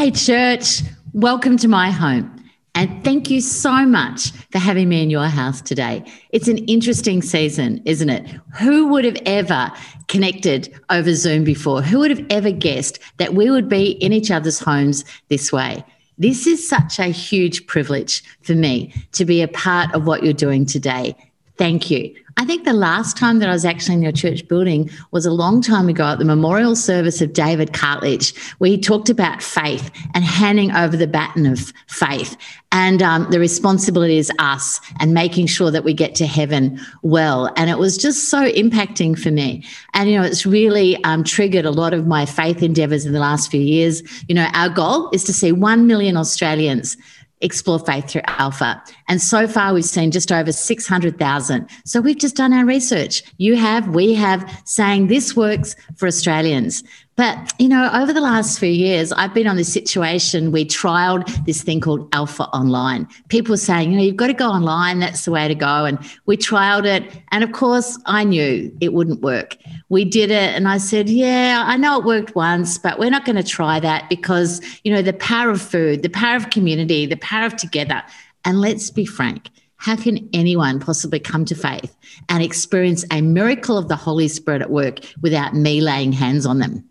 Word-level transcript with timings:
Hey, 0.00 0.10
church, 0.12 0.80
welcome 1.12 1.58
to 1.58 1.68
my 1.68 1.90
home. 1.90 2.42
And 2.74 3.04
thank 3.04 3.28
you 3.28 3.42
so 3.42 3.84
much 3.84 4.30
for 4.50 4.56
having 4.56 4.88
me 4.88 5.02
in 5.02 5.10
your 5.10 5.26
house 5.26 5.60
today. 5.60 6.02
It's 6.30 6.48
an 6.48 6.56
interesting 6.56 7.20
season, 7.20 7.82
isn't 7.84 8.08
it? 8.08 8.26
Who 8.58 8.88
would 8.88 9.04
have 9.04 9.18
ever 9.26 9.70
connected 10.08 10.74
over 10.88 11.14
Zoom 11.14 11.44
before? 11.44 11.82
Who 11.82 11.98
would 11.98 12.10
have 12.10 12.24
ever 12.30 12.50
guessed 12.50 12.98
that 13.18 13.34
we 13.34 13.50
would 13.50 13.68
be 13.68 13.90
in 13.90 14.14
each 14.14 14.30
other's 14.30 14.58
homes 14.58 15.04
this 15.28 15.52
way? 15.52 15.84
This 16.16 16.46
is 16.46 16.66
such 16.66 16.98
a 16.98 17.08
huge 17.08 17.66
privilege 17.66 18.22
for 18.40 18.54
me 18.54 18.94
to 19.12 19.26
be 19.26 19.42
a 19.42 19.48
part 19.48 19.94
of 19.94 20.06
what 20.06 20.24
you're 20.24 20.32
doing 20.32 20.64
today. 20.64 21.14
Thank 21.60 21.90
you. 21.90 22.14
I 22.38 22.46
think 22.46 22.64
the 22.64 22.72
last 22.72 23.18
time 23.18 23.38
that 23.40 23.50
I 23.50 23.52
was 23.52 23.66
actually 23.66 23.96
in 23.96 24.02
your 24.02 24.12
church 24.12 24.48
building 24.48 24.88
was 25.10 25.26
a 25.26 25.30
long 25.30 25.60
time 25.60 25.90
ago 25.90 26.04
at 26.04 26.18
the 26.18 26.24
memorial 26.24 26.74
service 26.74 27.20
of 27.20 27.34
David 27.34 27.74
Cartledge, 27.74 28.34
where 28.56 28.70
he 28.70 28.80
talked 28.80 29.10
about 29.10 29.42
faith 29.42 29.90
and 30.14 30.24
handing 30.24 30.72
over 30.72 30.96
the 30.96 31.06
baton 31.06 31.44
of 31.44 31.74
faith 31.86 32.34
and 32.72 33.02
um, 33.02 33.26
the 33.30 33.40
responsibility 33.40 34.16
is 34.16 34.30
us 34.38 34.80
and 35.00 35.12
making 35.12 35.48
sure 35.48 35.70
that 35.70 35.82
we 35.82 35.92
get 35.92 36.14
to 36.16 36.26
heaven 36.26 36.80
well. 37.02 37.52
And 37.56 37.68
it 37.68 37.78
was 37.78 37.98
just 37.98 38.28
so 38.28 38.50
impacting 38.52 39.18
for 39.18 39.30
me. 39.30 39.64
And, 39.92 40.08
you 40.08 40.16
know, 40.16 40.24
it's 40.24 40.46
really 40.46 41.02
um, 41.04 41.24
triggered 41.24 41.64
a 41.64 41.72
lot 41.72 41.92
of 41.92 42.06
my 42.06 42.26
faith 42.26 42.62
endeavors 42.62 43.04
in 43.04 43.12
the 43.12 43.18
last 43.18 43.50
few 43.50 43.60
years. 43.60 44.02
You 44.28 44.36
know, 44.36 44.48
our 44.54 44.68
goal 44.68 45.10
is 45.10 45.24
to 45.24 45.32
see 45.32 45.50
1 45.50 45.86
million 45.86 46.16
Australians 46.16 46.96
Explore 47.40 47.78
Faith 47.80 48.10
through 48.10 48.22
Alpha. 48.26 48.82
And 49.08 49.20
so 49.20 49.48
far, 49.48 49.72
we've 49.72 49.84
seen 49.84 50.10
just 50.10 50.30
over 50.30 50.52
600,000. 50.52 51.68
So 51.84 52.00
we've 52.00 52.18
just 52.18 52.36
done 52.36 52.52
our 52.52 52.64
research. 52.64 53.22
You 53.38 53.56
have, 53.56 53.88
we 53.88 54.14
have, 54.14 54.62
saying 54.64 55.06
this 55.06 55.34
works 55.34 55.74
for 55.96 56.06
Australians. 56.06 56.84
But, 57.20 57.52
you 57.58 57.68
know, 57.68 57.90
over 57.92 58.14
the 58.14 58.20
last 58.22 58.58
few 58.58 58.70
years, 58.70 59.12
I've 59.12 59.34
been 59.34 59.46
on 59.46 59.56
this 59.56 59.70
situation. 59.70 60.52
We 60.52 60.64
trialed 60.64 61.44
this 61.44 61.62
thing 61.62 61.82
called 61.82 62.08
Alpha 62.14 62.44
Online. 62.44 63.06
People 63.28 63.58
saying, 63.58 63.92
you 63.92 63.98
know, 63.98 64.02
you've 64.02 64.16
got 64.16 64.28
to 64.28 64.32
go 64.32 64.48
online. 64.48 65.00
That's 65.00 65.26
the 65.26 65.30
way 65.30 65.46
to 65.46 65.54
go. 65.54 65.84
And 65.84 65.98
we 66.24 66.38
trialed 66.38 66.86
it. 66.86 67.12
And 67.30 67.44
of 67.44 67.52
course, 67.52 67.98
I 68.06 68.24
knew 68.24 68.74
it 68.80 68.94
wouldn't 68.94 69.20
work. 69.20 69.58
We 69.90 70.06
did 70.06 70.30
it. 70.30 70.54
And 70.56 70.66
I 70.66 70.78
said, 70.78 71.10
yeah, 71.10 71.62
I 71.66 71.76
know 71.76 71.98
it 71.98 72.06
worked 72.06 72.34
once, 72.34 72.78
but 72.78 72.98
we're 72.98 73.10
not 73.10 73.26
going 73.26 73.36
to 73.36 73.42
try 73.42 73.78
that 73.80 74.08
because, 74.08 74.62
you 74.82 74.90
know, 74.90 75.02
the 75.02 75.12
power 75.12 75.50
of 75.50 75.60
food, 75.60 76.02
the 76.02 76.08
power 76.08 76.36
of 76.36 76.48
community, 76.48 77.04
the 77.04 77.16
power 77.16 77.44
of 77.44 77.54
together. 77.54 78.02
And 78.46 78.62
let's 78.62 78.90
be 78.90 79.04
frank, 79.04 79.50
how 79.76 79.94
can 79.94 80.26
anyone 80.32 80.80
possibly 80.80 81.20
come 81.20 81.44
to 81.44 81.54
faith 81.54 81.94
and 82.30 82.42
experience 82.42 83.04
a 83.10 83.20
miracle 83.20 83.76
of 83.76 83.88
the 83.88 83.96
Holy 83.96 84.28
Spirit 84.28 84.62
at 84.62 84.70
work 84.70 85.00
without 85.20 85.54
me 85.54 85.82
laying 85.82 86.12
hands 86.12 86.46
on 86.46 86.60
them? 86.60 86.86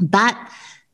But 0.00 0.36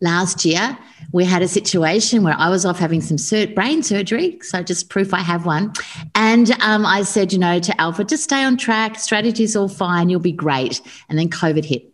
last 0.01 0.45
year, 0.45 0.77
we 1.13 1.25
had 1.25 1.43
a 1.43 1.49
situation 1.49 2.23
where 2.23 2.35
I 2.37 2.49
was 2.49 2.67
off 2.67 2.79
having 2.79 3.01
some 3.01 3.19
sur- 3.19 3.47
brain 3.49 3.83
surgery. 3.83 4.39
So, 4.43 4.63
just 4.63 4.91
proof 4.91 5.15
I 5.15 5.21
have 5.21 5.47
one. 5.47 5.73
And 6.15 6.51
um, 6.61 6.85
I 6.85 7.03
said, 7.03 7.33
you 7.33 7.39
know, 7.39 7.59
to 7.59 7.81
Alpha, 7.81 8.05
just 8.05 8.25
stay 8.25 8.45
on 8.45 8.57
track. 8.57 8.99
Strategy's 8.99 9.57
all 9.57 9.69
fine. 9.69 10.09
You'll 10.09 10.21
be 10.21 10.33
great. 10.33 10.81
And 11.09 11.19
then 11.19 11.29
COVID 11.29 11.65
hit. 11.65 11.93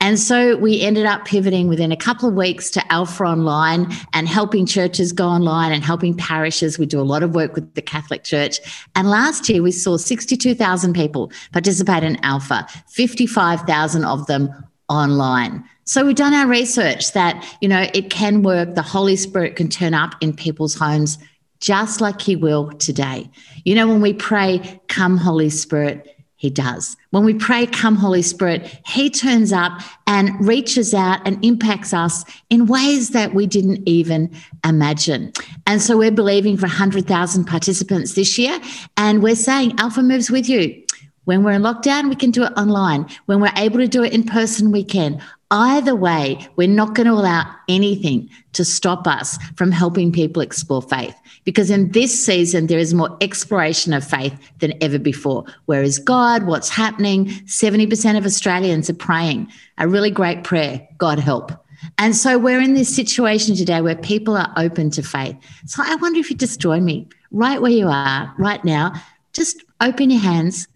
And 0.00 0.18
so 0.18 0.56
we 0.56 0.82
ended 0.82 1.06
up 1.06 1.24
pivoting 1.24 1.68
within 1.68 1.90
a 1.90 1.96
couple 1.96 2.28
of 2.28 2.34
weeks 2.34 2.70
to 2.72 2.92
Alpha 2.92 3.24
Online 3.24 3.90
and 4.12 4.28
helping 4.28 4.66
churches 4.66 5.12
go 5.12 5.26
online 5.26 5.72
and 5.72 5.82
helping 5.82 6.14
parishes. 6.14 6.78
We 6.78 6.84
do 6.84 7.00
a 7.00 7.02
lot 7.02 7.22
of 7.22 7.34
work 7.34 7.54
with 7.54 7.74
the 7.74 7.80
Catholic 7.80 8.22
Church. 8.22 8.58
And 8.94 9.08
last 9.08 9.48
year 9.48 9.62
we 9.62 9.72
saw 9.72 9.96
62,000 9.96 10.92
people 10.92 11.32
participate 11.52 12.02
in 12.02 12.22
Alpha, 12.22 12.66
55,000 12.88 14.04
of 14.04 14.26
them 14.26 14.50
online. 14.88 15.64
So 15.84 16.04
we've 16.04 16.16
done 16.16 16.34
our 16.34 16.46
research 16.46 17.12
that, 17.12 17.44
you 17.60 17.68
know, 17.68 17.86
it 17.92 18.10
can 18.10 18.42
work. 18.42 18.74
The 18.74 18.82
Holy 18.82 19.16
Spirit 19.16 19.56
can 19.56 19.68
turn 19.68 19.94
up 19.94 20.14
in 20.20 20.34
people's 20.34 20.74
homes 20.74 21.18
just 21.60 22.00
like 22.00 22.20
He 22.20 22.36
will 22.36 22.72
today. 22.72 23.30
You 23.64 23.74
know, 23.74 23.88
when 23.88 24.02
we 24.02 24.12
pray, 24.12 24.80
Come, 24.88 25.16
Holy 25.16 25.48
Spirit, 25.48 26.14
He 26.36 26.50
does. 26.50 26.96
When 27.10 27.24
we 27.24 27.32
pray, 27.32 27.66
Come, 27.66 27.96
Holy 27.96 28.20
Spirit, 28.20 28.80
He 28.86 29.08
turns 29.08 29.52
up 29.52 29.80
and 30.06 30.30
reaches 30.46 30.92
out 30.92 31.20
and 31.26 31.42
impacts 31.42 31.94
us 31.94 32.24
in 32.50 32.66
ways 32.66 33.10
that 33.10 33.34
we 33.34 33.46
didn't 33.46 33.86
even 33.88 34.30
imagine. 34.64 35.32
And 35.66 35.80
so 35.80 35.96
we're 35.96 36.10
believing 36.10 36.56
for 36.58 36.66
100,000 36.66 37.44
participants 37.46 38.14
this 38.14 38.38
year. 38.38 38.60
And 38.98 39.22
we're 39.22 39.36
saying, 39.36 39.74
Alpha 39.78 40.02
moves 40.02 40.30
with 40.30 40.48
you. 40.48 40.83
When 41.24 41.42
we're 41.42 41.52
in 41.52 41.62
lockdown, 41.62 42.08
we 42.08 42.16
can 42.16 42.30
do 42.30 42.44
it 42.44 42.52
online. 42.56 43.06
When 43.26 43.40
we're 43.40 43.52
able 43.56 43.78
to 43.78 43.88
do 43.88 44.04
it 44.04 44.12
in 44.12 44.24
person, 44.24 44.72
we 44.72 44.84
can. 44.84 45.22
Either 45.50 45.94
way, 45.94 46.46
we're 46.56 46.68
not 46.68 46.94
going 46.94 47.06
to 47.06 47.12
allow 47.12 47.54
anything 47.68 48.28
to 48.54 48.64
stop 48.64 49.06
us 49.06 49.38
from 49.56 49.70
helping 49.70 50.10
people 50.10 50.42
explore 50.42 50.82
faith. 50.82 51.14
Because 51.44 51.70
in 51.70 51.92
this 51.92 52.24
season, 52.24 52.66
there 52.66 52.78
is 52.78 52.92
more 52.92 53.16
exploration 53.20 53.92
of 53.92 54.04
faith 54.04 54.36
than 54.58 54.74
ever 54.82 54.98
before. 54.98 55.44
Where 55.66 55.82
is 55.82 55.98
God? 55.98 56.44
What's 56.44 56.68
happening? 56.68 57.26
70% 57.26 58.18
of 58.18 58.26
Australians 58.26 58.90
are 58.90 58.94
praying 58.94 59.50
a 59.78 59.88
really 59.88 60.10
great 60.10 60.44
prayer 60.44 60.86
God 60.98 61.18
help. 61.18 61.52
And 61.98 62.16
so 62.16 62.38
we're 62.38 62.60
in 62.60 62.74
this 62.74 62.94
situation 62.94 63.54
today 63.54 63.80
where 63.80 63.96
people 63.96 64.36
are 64.36 64.52
open 64.56 64.90
to 64.90 65.02
faith. 65.02 65.36
So 65.66 65.82
I 65.84 65.94
wonder 65.96 66.18
if 66.18 66.30
you 66.30 66.36
just 66.36 66.60
join 66.60 66.84
me 66.84 67.08
right 67.30 67.60
where 67.60 67.70
you 67.70 67.88
are 67.88 68.34
right 68.38 68.64
now. 68.64 68.92
Just 69.32 69.62
open 69.80 70.10
your 70.10 70.20
hands 70.20 70.66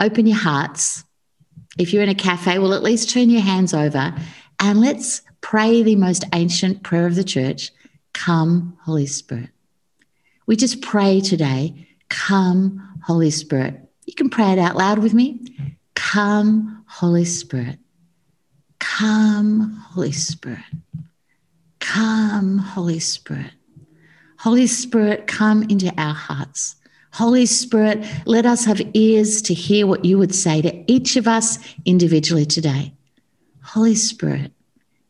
open 0.00 0.26
your 0.26 0.38
hearts. 0.38 1.04
If 1.78 1.92
you're 1.92 2.02
in 2.02 2.08
a 2.08 2.14
cafe, 2.14 2.58
well, 2.58 2.74
at 2.74 2.82
least 2.82 3.10
turn 3.10 3.30
your 3.30 3.42
hands 3.42 3.72
over 3.74 4.14
and 4.58 4.80
let's 4.80 5.22
pray 5.40 5.82
the 5.82 5.96
most 5.96 6.24
ancient 6.32 6.82
prayer 6.82 7.06
of 7.06 7.14
the 7.14 7.24
church 7.24 7.70
Come, 8.12 8.76
Holy 8.84 9.06
Spirit. 9.06 9.50
We 10.46 10.56
just 10.56 10.82
pray 10.82 11.20
today, 11.20 11.86
Come, 12.08 12.98
Holy 13.04 13.30
Spirit. 13.30 13.88
You 14.04 14.14
can 14.14 14.28
pray 14.28 14.52
it 14.52 14.58
out 14.58 14.76
loud 14.76 14.98
with 14.98 15.14
me. 15.14 15.76
Come, 15.94 16.84
Holy 16.88 17.24
Spirit. 17.24 17.78
Come, 18.80 19.84
Holy 19.92 20.12
Spirit. 20.12 20.64
Come, 21.78 22.58
Holy 22.58 22.98
Spirit. 22.98 23.52
Holy 24.38 24.66
Spirit, 24.66 25.26
come 25.26 25.62
into 25.64 25.92
our 25.96 26.14
hearts. 26.14 26.76
Holy 27.12 27.46
Spirit, 27.46 28.04
let 28.24 28.46
us 28.46 28.64
have 28.64 28.80
ears 28.94 29.42
to 29.42 29.54
hear 29.54 29.86
what 29.86 30.04
you 30.04 30.16
would 30.18 30.34
say 30.34 30.62
to 30.62 30.92
each 30.92 31.16
of 31.16 31.26
us 31.26 31.58
individually 31.84 32.46
today. 32.46 32.92
Holy 33.62 33.94
Spirit, 33.94 34.52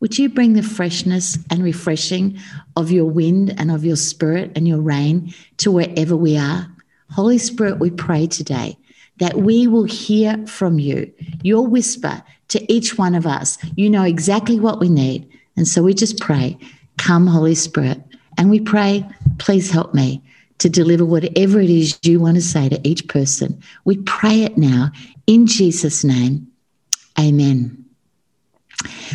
would 0.01 0.19
you 0.19 0.31
bring 0.31 0.55
the 0.55 0.63
freshness 0.63 1.39
and 1.51 1.63
refreshing 1.63 2.39
of 2.75 2.91
your 2.91 3.05
wind 3.05 3.55
and 3.59 3.71
of 3.71 3.85
your 3.85 3.97
spirit 3.97 4.51
and 4.57 4.67
your 4.67 4.81
rain 4.81 5.35
to 5.59 5.71
wherever 5.71 6.17
we 6.17 6.39
are? 6.39 6.67
Holy 7.11 7.39
Spirit, 7.39 7.79
we 7.79 7.91
pray 7.91 8.27
today 8.27 8.79
that 9.19 9.37
we 9.37 9.67
will 9.67 9.85
hear 9.85 10.47
from 10.47 10.79
you, 10.79 11.13
your 11.43 11.67
whisper 11.67 12.23
to 12.49 12.73
each 12.73 12.97
one 12.97 13.15
of 13.15 13.27
us. 13.27 13.59
You 13.77 13.91
know 13.91 14.05
exactly 14.05 14.59
what 14.59 14.81
we 14.81 14.89
need. 14.89 15.31
And 15.57 15.69
so 15.69 15.83
we 15.83 15.93
just 15.93 16.19
pray, 16.19 16.59
come, 16.97 17.27
Holy 17.27 17.55
Spirit. 17.55 18.01
And 18.39 18.49
we 18.49 18.61
pray, 18.61 19.07
please 19.39 19.71
help 19.71 19.93
me 19.93 20.23
to 20.61 20.69
deliver 20.69 21.05
whatever 21.05 21.61
it 21.61 21.71
is 21.71 21.99
you 22.03 22.21
want 22.21 22.37
to 22.37 22.43
say 22.43 22.69
to 22.69 22.81
each 22.87 23.09
person. 23.09 23.61
We 23.85 23.97
pray 23.99 24.45
it 24.45 24.57
now 24.57 24.93
in 25.27 25.47
Jesus' 25.47 26.05
name. 26.05 26.47
Amen. 27.19 27.80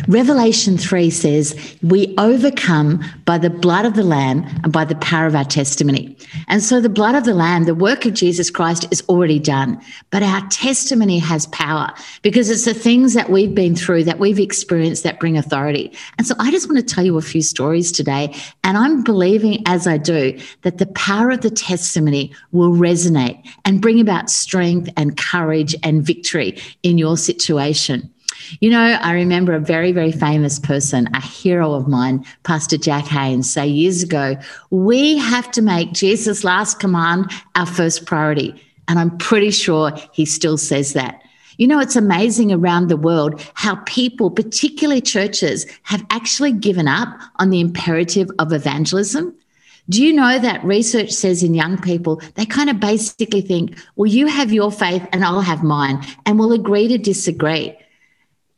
Revelation 0.08 0.78
3 0.78 1.10
says, 1.10 1.76
We 1.82 2.14
overcome 2.18 3.04
by 3.24 3.38
the 3.38 3.50
blood 3.50 3.84
of 3.84 3.94
the 3.94 4.04
Lamb 4.04 4.44
and 4.62 4.72
by 4.72 4.84
the 4.84 4.94
power 4.96 5.26
of 5.26 5.34
our 5.34 5.44
testimony. 5.44 6.16
And 6.48 6.62
so 6.62 6.80
the 6.80 6.88
blood 6.88 7.14
of 7.14 7.24
the 7.24 7.34
Lamb, 7.34 7.64
the 7.64 7.74
work 7.74 8.04
of 8.06 8.14
Jesus 8.14 8.50
Christ 8.50 8.86
is 8.90 9.02
already 9.08 9.38
done. 9.38 9.80
But 10.10 10.22
our 10.22 10.46
testimony 10.48 11.18
has 11.18 11.46
power 11.46 11.92
because 12.22 12.50
it's 12.50 12.66
the 12.66 12.74
things 12.74 13.14
that 13.14 13.30
we've 13.30 13.54
been 13.54 13.74
through, 13.74 14.04
that 14.04 14.18
we've 14.18 14.38
experienced 14.38 15.02
that 15.02 15.18
bring 15.18 15.36
authority. 15.36 15.92
And 16.18 16.26
so 16.26 16.34
I 16.38 16.50
just 16.50 16.68
want 16.68 16.86
to 16.86 16.94
tell 16.94 17.04
you 17.04 17.16
a 17.16 17.22
few 17.22 17.42
stories 17.42 17.90
today. 17.90 18.34
And 18.64 18.76
I'm 18.76 19.02
believing 19.02 19.62
as 19.66 19.86
I 19.86 19.98
do 19.98 20.38
that 20.62 20.78
the 20.78 20.86
power 20.86 21.30
of 21.30 21.40
the 21.40 21.50
testimony 21.50 22.32
will 22.52 22.72
resonate 22.72 23.42
and 23.64 23.80
bring 23.80 24.00
about 24.00 24.30
strength 24.30 24.90
and 24.96 25.16
courage 25.16 25.74
and 25.82 26.02
victory 26.04 26.58
in 26.82 26.98
your 26.98 27.16
situation. 27.16 28.12
You 28.60 28.70
know, 28.70 28.98
I 29.00 29.12
remember 29.12 29.54
a 29.54 29.60
very, 29.60 29.92
very 29.92 30.12
famous 30.12 30.58
person, 30.58 31.08
a 31.14 31.20
hero 31.20 31.72
of 31.72 31.88
mine, 31.88 32.24
Pastor 32.42 32.76
Jack 32.76 33.06
Haynes, 33.06 33.50
say 33.50 33.66
years 33.66 34.02
ago, 34.02 34.36
we 34.70 35.18
have 35.18 35.50
to 35.52 35.62
make 35.62 35.92
Jesus' 35.92 36.44
last 36.44 36.78
command 36.78 37.30
our 37.54 37.66
first 37.66 38.06
priority. 38.06 38.54
And 38.88 38.98
I'm 38.98 39.16
pretty 39.18 39.50
sure 39.50 39.92
he 40.12 40.24
still 40.24 40.58
says 40.58 40.92
that. 40.92 41.22
You 41.58 41.66
know, 41.66 41.80
it's 41.80 41.96
amazing 41.96 42.52
around 42.52 42.88
the 42.88 42.96
world 42.96 43.40
how 43.54 43.76
people, 43.86 44.30
particularly 44.30 45.00
churches, 45.00 45.66
have 45.84 46.04
actually 46.10 46.52
given 46.52 46.86
up 46.86 47.08
on 47.36 47.50
the 47.50 47.60
imperative 47.60 48.30
of 48.38 48.52
evangelism. 48.52 49.34
Do 49.88 50.04
you 50.04 50.12
know 50.12 50.38
that 50.38 50.64
research 50.64 51.12
says 51.12 51.42
in 51.42 51.54
young 51.54 51.80
people, 51.80 52.20
they 52.34 52.44
kind 52.44 52.68
of 52.68 52.80
basically 52.80 53.40
think, 53.40 53.78
well, 53.94 54.10
you 54.10 54.26
have 54.26 54.52
your 54.52 54.70
faith 54.70 55.06
and 55.12 55.24
I'll 55.24 55.40
have 55.40 55.62
mine, 55.62 56.04
and 56.26 56.38
we'll 56.38 56.52
agree 56.52 56.88
to 56.88 56.98
disagree. 56.98 57.76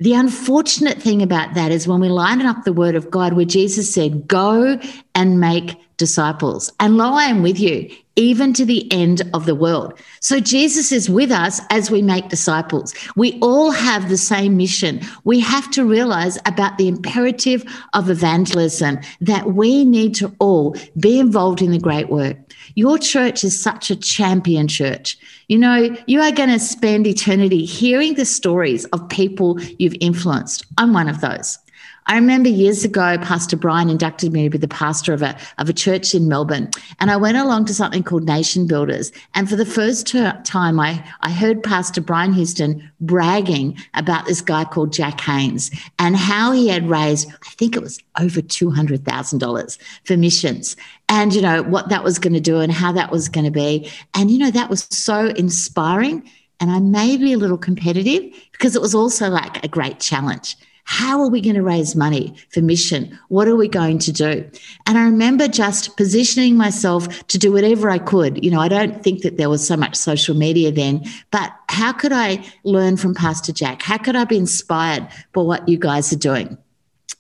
The 0.01 0.15
unfortunate 0.15 1.03
thing 1.03 1.23
about 1.23 1.55
that 1.55 1.73
is 1.73 1.89
when 1.89 1.99
we 1.99 2.09
line 2.09 2.41
up 2.47 2.63
the 2.63 2.73
word 2.73 2.95
of 2.95 3.11
God, 3.11 3.33
where 3.33 3.45
Jesus 3.45 3.93
said, 3.93 4.29
Go 4.29 4.79
and 5.19 5.41
make 5.41 5.77
disciples. 5.97 6.73
And 6.79 6.97
lo, 6.97 7.13
I 7.13 7.25
am 7.25 7.43
with 7.43 7.59
you, 7.59 7.91
even 8.15 8.53
to 8.53 8.65
the 8.65 8.91
end 8.93 9.23
of 9.35 9.47
the 9.47 9.55
world. 9.55 9.99
So 10.21 10.39
Jesus 10.39 10.93
is 10.93 11.11
with 11.11 11.33
us 11.33 11.61
as 11.71 11.91
we 11.91 12.03
make 12.03 12.29
disciples. 12.29 12.95
We 13.17 13.37
all 13.41 13.73
have 13.73 14.09
the 14.09 14.17
same 14.17 14.57
mission. 14.57 15.01
We 15.25 15.41
have 15.41 15.69
to 15.73 15.85
realize 15.85 16.39
about 16.47 16.79
the 16.79 16.87
imperative 16.87 17.65
of 17.95 18.09
evangelism 18.09 19.01
that 19.21 19.55
we 19.55 19.85
need 19.85 20.15
to 20.17 20.33
all 20.39 20.77
be 21.01 21.19
involved 21.19 21.63
in 21.63 21.73
the 21.73 21.81
great 21.81 22.09
work. 22.09 22.37
Your 22.77 22.97
church 22.97 23.43
is 23.43 23.61
such 23.61 23.91
a 23.91 23.97
champion 23.97 24.69
church. 24.69 25.19
You 25.49 25.59
know, 25.59 25.97
you 26.07 26.21
are 26.21 26.31
going 26.31 26.51
to 26.51 26.61
spend 26.61 27.09
eternity 27.09 27.65
hearing 27.65 28.15
the 28.15 28.25
stories 28.25 28.85
of 28.87 29.09
people 29.09 29.61
you've 29.81 29.97
influenced. 30.01 30.65
I'm 30.77 30.93
one 30.93 31.09
of 31.09 31.21
those. 31.21 31.59
I 32.09 32.15
remember 32.15 32.49
years 32.49 32.85
ago, 32.85 33.19
Pastor 33.19 33.55
Brian 33.55 33.91
inducted 33.91 34.33
me 34.33 34.45
to 34.45 34.51
be 34.51 34.57
the 34.57 34.67
pastor 34.67 35.13
of 35.13 35.21
a, 35.21 35.37
of 35.59 35.69
a 35.69 35.75
church 35.75 36.15
in 36.15 36.27
Melbourne. 36.27 36.71
And 37.01 37.11
I 37.11 37.19
went 37.19 37.37
along 37.37 37.67
to 37.67 37.75
something 37.75 38.03
called 38.03 38.25
Nation 38.25 38.67
Builders. 38.67 39.13
And 39.35 39.47
for 39.47 39.57
the 39.57 39.67
first 39.67 40.07
ter- 40.07 40.41
time, 40.43 40.81
I, 40.81 41.05
I 41.21 41.31
heard 41.31 41.63
Pastor 41.63 42.01
Brian 42.01 42.33
Houston 42.33 42.91
bragging 43.03 43.77
about 43.93 44.25
this 44.25 44.41
guy 44.41 44.65
called 44.65 44.91
Jack 44.91 45.21
Haynes 45.21 45.71
and 45.99 46.17
how 46.17 46.53
he 46.53 46.69
had 46.69 46.89
raised, 46.89 47.29
I 47.31 47.51
think 47.51 47.77
it 47.77 47.83
was 47.83 48.01
over 48.19 48.41
$200,000 48.41 49.79
for 50.05 50.17
missions 50.17 50.77
and, 51.11 51.35
you 51.35 51.43
know, 51.43 51.63
what 51.63 51.91
that 51.91 52.05
was 52.05 52.19
going 52.19 52.33
to 52.33 52.41
do 52.41 52.61
and 52.61 52.73
how 52.73 52.91
that 52.93 53.13
was 53.13 53.29
going 53.29 53.45
to 53.45 53.51
be. 53.51 53.91
And, 54.15 54.31
you 54.31 54.39
know, 54.39 54.51
that 54.51 54.71
was 54.71 54.85
so 54.91 55.27
inspiring. 55.27 56.27
And 56.59 56.71
I 56.71 56.81
may 56.81 57.19
be 57.19 57.35
a 57.35 57.39
little 57.39 57.59
competitive 57.59 58.33
because 58.53 58.75
it 58.75 58.81
was 58.81 58.95
also 58.95 59.29
like 59.29 59.63
a 59.63 59.69
great 59.69 60.01
challenge. 60.01 60.57
How 60.91 61.21
are 61.21 61.29
we 61.29 61.43
going 61.43 61.55
to 61.55 61.63
raise 61.63 61.95
money 61.95 62.35
for 62.49 62.63
mission? 62.63 63.17
What 63.29 63.47
are 63.47 63.55
we 63.55 63.69
going 63.69 63.99
to 63.99 64.11
do? 64.11 64.51
And 64.87 64.97
I 64.97 65.05
remember 65.05 65.47
just 65.47 65.99
positioning 65.99 66.57
myself 66.57 67.27
to 67.27 67.37
do 67.37 67.53
whatever 67.53 67.91
I 67.91 67.99
could. 67.99 68.43
You 68.43 68.51
know, 68.51 68.61
I 68.61 68.69
don't 68.69 69.05
think 69.05 69.21
that 69.21 69.37
there 69.37 69.51
was 69.51 69.65
so 69.65 69.77
much 69.77 69.95
social 69.95 70.35
media 70.35 70.73
then, 70.73 71.05
but 71.31 71.53
how 71.69 71.93
could 71.93 72.13
I 72.13 72.43
learn 72.65 72.97
from 72.97 73.15
Pastor 73.15 73.53
Jack? 73.53 73.83
How 73.83 73.99
could 73.99 74.17
I 74.17 74.25
be 74.25 74.39
inspired 74.39 75.07
by 75.35 75.43
what 75.43 75.69
you 75.69 75.77
guys 75.77 76.11
are 76.11 76.17
doing? 76.17 76.57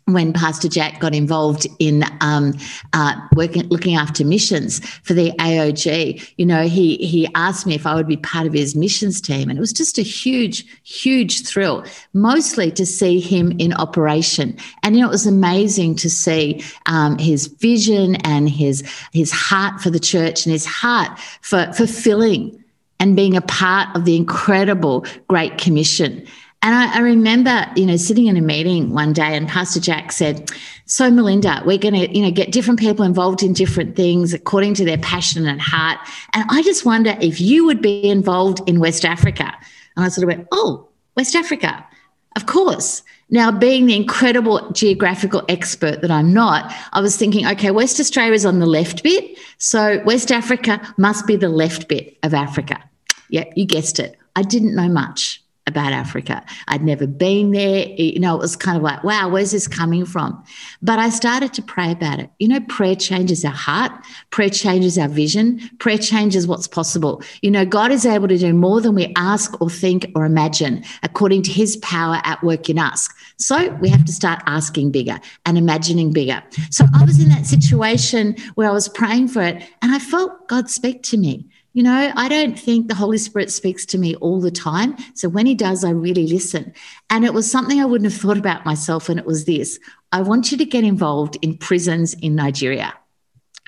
When 0.08 0.32
Pastor 0.32 0.68
Jack 0.68 1.00
got 1.00 1.14
involved 1.14 1.66
in 1.78 2.04
um, 2.20 2.54
uh, 2.92 3.14
working, 3.34 3.68
looking 3.68 3.94
after 3.94 4.24
missions 4.24 4.84
for 5.02 5.14
the 5.14 5.30
AOG, 5.32 6.32
you 6.36 6.46
know, 6.46 6.62
he 6.62 6.96
he 6.96 7.28
asked 7.34 7.66
me 7.66 7.74
if 7.74 7.86
I 7.86 7.94
would 7.94 8.08
be 8.08 8.16
part 8.16 8.46
of 8.46 8.52
his 8.52 8.74
missions 8.74 9.20
team, 9.20 9.50
and 9.50 9.58
it 9.58 9.60
was 9.60 9.72
just 9.72 9.98
a 9.98 10.02
huge, 10.02 10.64
huge 10.82 11.46
thrill. 11.46 11.84
Mostly 12.14 12.70
to 12.72 12.86
see 12.86 13.20
him 13.20 13.52
in 13.58 13.72
operation, 13.74 14.56
and 14.82 14.96
you 14.96 15.02
know, 15.02 15.08
it 15.08 15.12
was 15.12 15.26
amazing 15.26 15.96
to 15.96 16.10
see 16.10 16.64
um, 16.86 17.18
his 17.18 17.46
vision 17.46 18.16
and 18.16 18.48
his 18.48 18.82
his 19.12 19.30
heart 19.30 19.80
for 19.80 19.90
the 19.90 20.00
church 20.00 20.46
and 20.46 20.52
his 20.52 20.64
heart 20.64 21.18
for 21.42 21.70
fulfilling 21.72 22.64
and 23.00 23.14
being 23.14 23.36
a 23.36 23.40
part 23.42 23.94
of 23.96 24.04
the 24.04 24.16
incredible 24.16 25.06
Great 25.28 25.58
Commission. 25.58 26.26
And 26.60 26.74
I, 26.74 26.96
I, 26.96 27.00
remember, 27.00 27.66
you 27.76 27.86
know, 27.86 27.96
sitting 27.96 28.26
in 28.26 28.36
a 28.36 28.40
meeting 28.40 28.90
one 28.90 29.12
day 29.12 29.36
and 29.36 29.46
Pastor 29.46 29.78
Jack 29.78 30.10
said, 30.10 30.50
so 30.86 31.08
Melinda, 31.08 31.62
we're 31.64 31.78
going 31.78 31.94
to, 31.94 32.12
you 32.12 32.22
know, 32.22 32.32
get 32.32 32.50
different 32.50 32.80
people 32.80 33.04
involved 33.04 33.44
in 33.44 33.52
different 33.52 33.94
things 33.94 34.34
according 34.34 34.74
to 34.74 34.84
their 34.84 34.98
passion 34.98 35.46
and 35.46 35.60
heart. 35.60 35.98
And 36.34 36.44
I 36.50 36.62
just 36.62 36.84
wonder 36.84 37.16
if 37.20 37.40
you 37.40 37.64
would 37.66 37.80
be 37.80 38.10
involved 38.10 38.60
in 38.68 38.80
West 38.80 39.04
Africa. 39.04 39.54
And 39.96 40.04
I 40.04 40.08
sort 40.08 40.24
of 40.24 40.36
went, 40.36 40.48
oh, 40.50 40.88
West 41.16 41.36
Africa, 41.36 41.86
of 42.34 42.46
course. 42.46 43.02
Now, 43.30 43.52
being 43.52 43.86
the 43.86 43.94
incredible 43.94 44.70
geographical 44.72 45.44
expert 45.48 46.00
that 46.00 46.10
I'm 46.10 46.32
not, 46.32 46.74
I 46.92 47.00
was 47.00 47.16
thinking, 47.16 47.46
okay, 47.46 47.70
West 47.70 48.00
Australia 48.00 48.32
is 48.32 48.46
on 48.46 48.58
the 48.58 48.66
left 48.66 49.04
bit. 49.04 49.38
So 49.58 50.02
West 50.04 50.32
Africa 50.32 50.80
must 50.96 51.26
be 51.26 51.36
the 51.36 51.50
left 51.50 51.88
bit 51.88 52.16
of 52.22 52.34
Africa. 52.34 52.82
Yeah, 53.28 53.44
you 53.54 53.64
guessed 53.64 54.00
it. 54.00 54.16
I 54.34 54.42
didn't 54.42 54.74
know 54.74 54.88
much 54.88 55.42
about 55.68 55.92
Africa. 55.92 56.44
I'd 56.66 56.82
never 56.82 57.06
been 57.06 57.52
there. 57.52 57.86
You 57.86 58.18
know, 58.18 58.34
it 58.34 58.40
was 58.40 58.56
kind 58.56 58.76
of 58.76 58.82
like, 58.82 59.04
wow, 59.04 59.28
where's 59.28 59.52
this 59.52 59.68
coming 59.68 60.04
from? 60.04 60.42
But 60.82 60.98
I 60.98 61.10
started 61.10 61.52
to 61.54 61.62
pray 61.62 61.92
about 61.92 62.18
it. 62.18 62.30
You 62.38 62.48
know, 62.48 62.60
prayer 62.60 62.96
changes 62.96 63.44
our 63.44 63.52
heart, 63.52 63.92
prayer 64.30 64.50
changes 64.50 64.98
our 64.98 65.08
vision, 65.08 65.60
prayer 65.78 65.98
changes 65.98 66.46
what's 66.46 66.66
possible. 66.66 67.22
You 67.42 67.50
know, 67.50 67.64
God 67.64 67.92
is 67.92 68.04
able 68.04 68.28
to 68.28 68.38
do 68.38 68.52
more 68.52 68.80
than 68.80 68.94
we 68.94 69.12
ask 69.16 69.60
or 69.60 69.70
think 69.70 70.10
or 70.16 70.24
imagine 70.24 70.84
according 71.02 71.42
to 71.42 71.52
his 71.52 71.76
power 71.76 72.20
at 72.24 72.42
work 72.42 72.68
in 72.68 72.78
us. 72.78 73.08
So 73.36 73.70
we 73.74 73.88
have 73.90 74.04
to 74.06 74.12
start 74.12 74.42
asking 74.46 74.90
bigger 74.90 75.20
and 75.46 75.56
imagining 75.56 76.12
bigger. 76.12 76.42
So 76.70 76.84
I 76.94 77.04
was 77.04 77.22
in 77.22 77.28
that 77.28 77.46
situation 77.46 78.34
where 78.54 78.68
I 78.68 78.72
was 78.72 78.88
praying 78.88 79.28
for 79.28 79.42
it 79.42 79.62
and 79.82 79.92
I 79.92 79.98
felt 79.98 80.48
God 80.48 80.70
speak 80.70 81.02
to 81.04 81.16
me. 81.16 81.46
You 81.78 81.84
know, 81.84 82.12
I 82.16 82.28
don't 82.28 82.58
think 82.58 82.88
the 82.88 82.96
Holy 82.96 83.18
Spirit 83.18 83.52
speaks 83.52 83.86
to 83.86 83.98
me 83.98 84.16
all 84.16 84.40
the 84.40 84.50
time. 84.50 84.96
So 85.14 85.28
when 85.28 85.46
he 85.46 85.54
does, 85.54 85.84
I 85.84 85.90
really 85.90 86.26
listen. 86.26 86.74
And 87.08 87.24
it 87.24 87.32
was 87.32 87.48
something 87.48 87.80
I 87.80 87.84
wouldn't 87.84 88.10
have 88.10 88.20
thought 88.20 88.36
about 88.36 88.66
myself. 88.66 89.08
And 89.08 89.16
it 89.16 89.24
was 89.24 89.44
this 89.44 89.78
I 90.10 90.22
want 90.22 90.50
you 90.50 90.58
to 90.58 90.64
get 90.64 90.82
involved 90.82 91.38
in 91.40 91.56
prisons 91.56 92.14
in 92.14 92.34
Nigeria. 92.34 92.94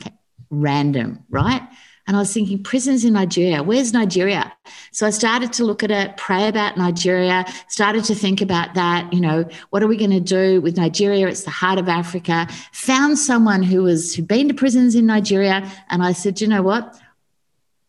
Okay. 0.02 0.12
Random, 0.50 1.24
right? 1.30 1.62
And 2.08 2.16
I 2.16 2.18
was 2.18 2.34
thinking, 2.34 2.64
prisons 2.64 3.04
in 3.04 3.12
Nigeria, 3.12 3.62
where's 3.62 3.92
Nigeria? 3.92 4.52
So 4.90 5.06
I 5.06 5.10
started 5.10 5.52
to 5.52 5.64
look 5.64 5.84
at 5.84 5.92
it, 5.92 6.16
pray 6.16 6.48
about 6.48 6.76
Nigeria, 6.76 7.44
started 7.68 8.02
to 8.06 8.16
think 8.16 8.40
about 8.40 8.74
that. 8.74 9.12
You 9.12 9.20
know, 9.20 9.44
what 9.68 9.84
are 9.84 9.86
we 9.86 9.96
going 9.96 10.10
to 10.10 10.18
do 10.18 10.60
with 10.60 10.76
Nigeria? 10.76 11.28
It's 11.28 11.44
the 11.44 11.50
heart 11.50 11.78
of 11.78 11.88
Africa. 11.88 12.48
Found 12.72 13.20
someone 13.20 13.62
who 13.62 13.84
was 13.84 14.16
who'd 14.16 14.26
been 14.26 14.48
to 14.48 14.54
prisons 14.54 14.96
in 14.96 15.06
Nigeria. 15.06 15.70
And 15.90 16.02
I 16.02 16.10
said, 16.10 16.40
you 16.40 16.48
know 16.48 16.62
what? 16.62 17.00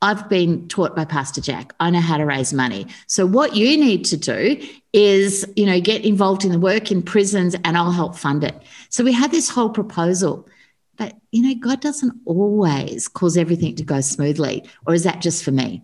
I've 0.03 0.27
been 0.29 0.67
taught 0.67 0.95
by 0.95 1.05
Pastor 1.05 1.41
Jack. 1.41 1.73
I 1.79 1.91
know 1.91 1.99
how 2.01 2.17
to 2.17 2.25
raise 2.25 2.53
money. 2.53 2.87
So 3.05 3.27
what 3.27 3.55
you 3.55 3.77
need 3.77 4.03
to 4.05 4.17
do 4.17 4.59
is, 4.93 5.45
you 5.55 5.67
know, 5.67 5.79
get 5.79 6.03
involved 6.03 6.43
in 6.43 6.51
the 6.51 6.59
work 6.59 6.91
in 6.91 7.03
prisons 7.03 7.55
and 7.63 7.77
I'll 7.77 7.91
help 7.91 8.15
fund 8.15 8.43
it. 8.43 8.59
So 8.89 9.03
we 9.03 9.13
had 9.13 9.29
this 9.29 9.49
whole 9.49 9.69
proposal. 9.69 10.49
But, 10.97 11.15
you 11.31 11.43
know, 11.43 11.53
God 11.55 11.81
doesn't 11.81 12.13
always 12.25 13.07
cause 13.07 13.37
everything 13.37 13.75
to 13.75 13.83
go 13.83 14.01
smoothly. 14.01 14.63
Or 14.87 14.95
is 14.95 15.03
that 15.03 15.21
just 15.21 15.43
for 15.43 15.51
me? 15.51 15.83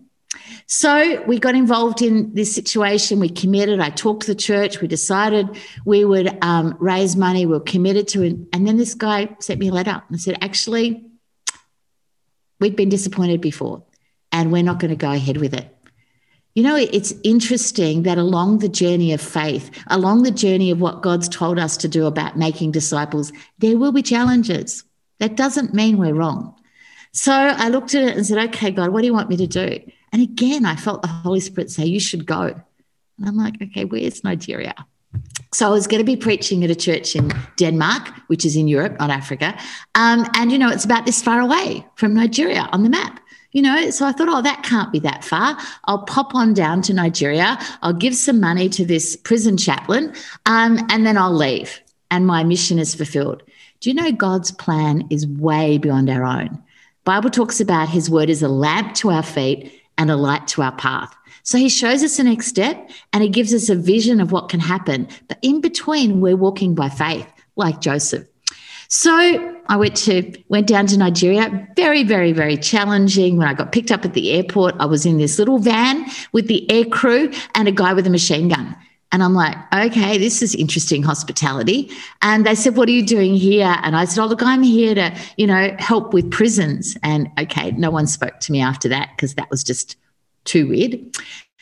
So 0.66 1.22
we 1.24 1.38
got 1.38 1.54
involved 1.54 2.02
in 2.02 2.34
this 2.34 2.52
situation. 2.52 3.20
We 3.20 3.28
committed. 3.28 3.80
I 3.80 3.90
talked 3.90 4.22
to 4.22 4.34
the 4.34 4.40
church. 4.40 4.80
We 4.80 4.88
decided 4.88 5.56
we 5.84 6.04
would 6.04 6.36
um, 6.42 6.76
raise 6.80 7.14
money. 7.16 7.46
We 7.46 7.52
were 7.52 7.60
committed 7.60 8.08
to 8.08 8.22
it. 8.22 8.36
And 8.52 8.66
then 8.66 8.78
this 8.78 8.94
guy 8.94 9.36
sent 9.38 9.60
me 9.60 9.68
a 9.68 9.72
letter 9.72 10.02
and 10.08 10.20
said, 10.20 10.38
actually, 10.42 11.04
we'd 12.60 12.76
been 12.76 12.88
disappointed 12.88 13.40
before 13.40 13.84
and 14.32 14.52
we're 14.52 14.62
not 14.62 14.78
going 14.78 14.90
to 14.90 14.96
go 14.96 15.12
ahead 15.12 15.36
with 15.36 15.54
it. 15.54 15.74
You 16.54 16.64
know, 16.64 16.76
it's 16.76 17.14
interesting 17.22 18.02
that 18.02 18.18
along 18.18 18.58
the 18.58 18.68
journey 18.68 19.12
of 19.12 19.20
faith, 19.20 19.70
along 19.86 20.24
the 20.24 20.32
journey 20.32 20.72
of 20.72 20.80
what 20.80 21.02
God's 21.02 21.28
told 21.28 21.58
us 21.58 21.76
to 21.76 21.88
do 21.88 22.06
about 22.06 22.36
making 22.36 22.72
disciples, 22.72 23.32
there 23.58 23.78
will 23.78 23.92
be 23.92 24.02
challenges. 24.02 24.82
That 25.20 25.36
doesn't 25.36 25.72
mean 25.72 25.98
we're 25.98 26.14
wrong. 26.14 26.56
So 27.12 27.32
I 27.32 27.68
looked 27.68 27.94
at 27.94 28.02
it 28.02 28.16
and 28.16 28.26
said, 28.26 28.38
okay, 28.48 28.70
God, 28.70 28.90
what 28.90 29.02
do 29.02 29.06
you 29.06 29.14
want 29.14 29.28
me 29.28 29.36
to 29.36 29.46
do? 29.46 29.80
And 30.12 30.22
again, 30.22 30.64
I 30.64 30.74
felt 30.74 31.02
the 31.02 31.08
Holy 31.08 31.40
Spirit 31.40 31.70
say, 31.70 31.84
you 31.84 32.00
should 32.00 32.26
go. 32.26 32.42
And 33.18 33.28
I'm 33.28 33.36
like, 33.36 33.62
okay, 33.62 33.84
where's 33.84 34.24
Nigeria? 34.24 34.74
So 35.54 35.66
I 35.66 35.70
was 35.70 35.86
going 35.86 36.00
to 36.00 36.04
be 36.04 36.16
preaching 36.16 36.64
at 36.64 36.70
a 36.70 36.74
church 36.74 37.16
in 37.16 37.32
Denmark, 37.56 38.08
which 38.26 38.44
is 38.44 38.56
in 38.56 38.68
Europe, 38.68 38.98
not 38.98 39.10
Africa. 39.10 39.56
Um, 39.94 40.26
and, 40.34 40.52
you 40.52 40.58
know, 40.58 40.70
it's 40.70 40.84
about 40.84 41.06
this 41.06 41.22
far 41.22 41.40
away 41.40 41.86
from 41.94 42.14
Nigeria 42.14 42.68
on 42.72 42.82
the 42.82 42.90
map. 42.90 43.20
You 43.52 43.62
know, 43.62 43.90
so 43.90 44.04
I 44.06 44.12
thought, 44.12 44.28
oh, 44.28 44.42
that 44.42 44.62
can't 44.62 44.92
be 44.92 44.98
that 45.00 45.24
far. 45.24 45.56
I'll 45.84 46.02
pop 46.02 46.34
on 46.34 46.52
down 46.52 46.82
to 46.82 46.92
Nigeria. 46.92 47.58
I'll 47.82 47.94
give 47.94 48.14
some 48.14 48.40
money 48.40 48.68
to 48.68 48.84
this 48.84 49.16
prison 49.16 49.56
chaplain, 49.56 50.12
um, 50.44 50.78
and 50.90 51.06
then 51.06 51.16
I'll 51.16 51.34
leave. 51.34 51.80
And 52.10 52.26
my 52.26 52.44
mission 52.44 52.78
is 52.78 52.94
fulfilled. 52.94 53.42
Do 53.80 53.88
you 53.88 53.94
know 53.94 54.12
God's 54.12 54.50
plan 54.50 55.06
is 55.08 55.26
way 55.26 55.78
beyond 55.78 56.10
our 56.10 56.24
own? 56.24 56.62
Bible 57.04 57.30
talks 57.30 57.58
about 57.58 57.88
His 57.88 58.10
word 58.10 58.28
is 58.28 58.42
a 58.42 58.48
lamp 58.48 58.94
to 58.96 59.10
our 59.10 59.22
feet 59.22 59.72
and 59.96 60.10
a 60.10 60.16
light 60.16 60.46
to 60.48 60.62
our 60.62 60.76
path. 60.76 61.14
So 61.42 61.56
He 61.56 61.70
shows 61.70 62.02
us 62.02 62.18
the 62.18 62.24
next 62.24 62.48
step, 62.48 62.90
and 63.14 63.22
He 63.22 63.30
gives 63.30 63.54
us 63.54 63.70
a 63.70 63.74
vision 63.74 64.20
of 64.20 64.30
what 64.30 64.50
can 64.50 64.60
happen. 64.60 65.08
But 65.26 65.38
in 65.40 65.62
between, 65.62 66.20
we're 66.20 66.36
walking 66.36 66.74
by 66.74 66.90
faith, 66.90 67.26
like 67.56 67.80
Joseph. 67.80 68.26
So 68.90 69.12
I 69.66 69.76
went 69.76 69.96
to 69.98 70.32
went 70.48 70.66
down 70.66 70.86
to 70.86 70.96
Nigeria. 70.96 71.68
Very, 71.76 72.04
very, 72.04 72.32
very 72.32 72.56
challenging. 72.56 73.36
When 73.36 73.46
I 73.46 73.52
got 73.52 73.70
picked 73.70 73.90
up 73.90 74.04
at 74.04 74.14
the 74.14 74.32
airport, 74.32 74.74
I 74.80 74.86
was 74.86 75.04
in 75.04 75.18
this 75.18 75.38
little 75.38 75.58
van 75.58 76.06
with 76.32 76.48
the 76.48 76.70
air 76.70 76.86
crew 76.86 77.30
and 77.54 77.68
a 77.68 77.72
guy 77.72 77.92
with 77.92 78.06
a 78.06 78.10
machine 78.10 78.48
gun. 78.48 78.74
And 79.12 79.22
I'm 79.22 79.34
like, 79.34 79.56
okay, 79.74 80.18
this 80.18 80.42
is 80.42 80.54
interesting 80.54 81.02
hospitality. 81.02 81.90
And 82.20 82.44
they 82.44 82.54
said, 82.54 82.76
what 82.76 82.88
are 82.88 82.92
you 82.92 83.04
doing 83.04 83.34
here? 83.36 83.76
And 83.82 83.96
I 83.96 84.04
said, 84.04 84.22
oh, 84.22 84.26
look, 84.26 84.42
I'm 84.42 84.62
here 84.62 84.94
to, 84.94 85.14
you 85.36 85.46
know, 85.46 85.74
help 85.78 86.12
with 86.12 86.30
prisons. 86.30 86.96
And 87.02 87.30
okay, 87.38 87.70
no 87.72 87.90
one 87.90 88.06
spoke 88.06 88.40
to 88.40 88.52
me 88.52 88.60
after 88.60 88.88
that 88.88 89.10
because 89.16 89.34
that 89.34 89.50
was 89.50 89.64
just 89.64 89.96
too 90.44 90.68
weird. 90.68 90.98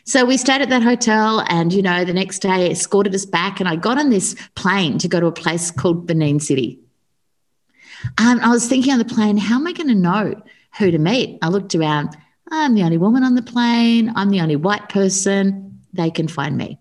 So 0.05 0.25
we 0.25 0.37
stayed 0.37 0.63
at 0.63 0.69
that 0.69 0.85
hotel, 0.85 1.45
and 1.49 1.73
you 1.73 1.83
know, 1.83 2.05
the 2.05 2.15
next 2.15 2.39
day 2.39 2.71
escorted 2.71 3.13
us 3.13 3.27
back, 3.27 3.59
and 3.59 3.69
I 3.69 3.75
got 3.75 3.99
on 3.99 4.11
this 4.11 4.37
plane 4.55 4.99
to 4.99 5.09
go 5.09 5.19
to 5.19 5.27
a 5.27 5.33
place 5.33 5.73
called 5.73 6.07
Benin 6.07 6.39
City. 6.39 6.79
Um, 8.19 8.41
I 8.41 8.49
was 8.49 8.69
thinking 8.69 8.93
on 8.93 8.99
the 8.99 9.05
plane, 9.05 9.37
how 9.37 9.57
am 9.57 9.67
I 9.67 9.73
going 9.73 9.89
to 9.89 9.95
know 9.95 10.41
who 10.79 10.91
to 10.91 10.99
meet? 10.99 11.39
I 11.43 11.49
looked 11.49 11.75
around. 11.75 12.17
I'm 12.51 12.75
the 12.75 12.83
only 12.83 12.99
woman 12.99 13.25
on 13.25 13.35
the 13.35 13.43
plane. 13.43 14.13
I'm 14.15 14.31
the 14.31 14.41
only 14.41 14.57
white 14.57 14.89
person. 14.89 15.81
They 15.93 16.11
can 16.11 16.29
find 16.29 16.57
me. 16.57 16.79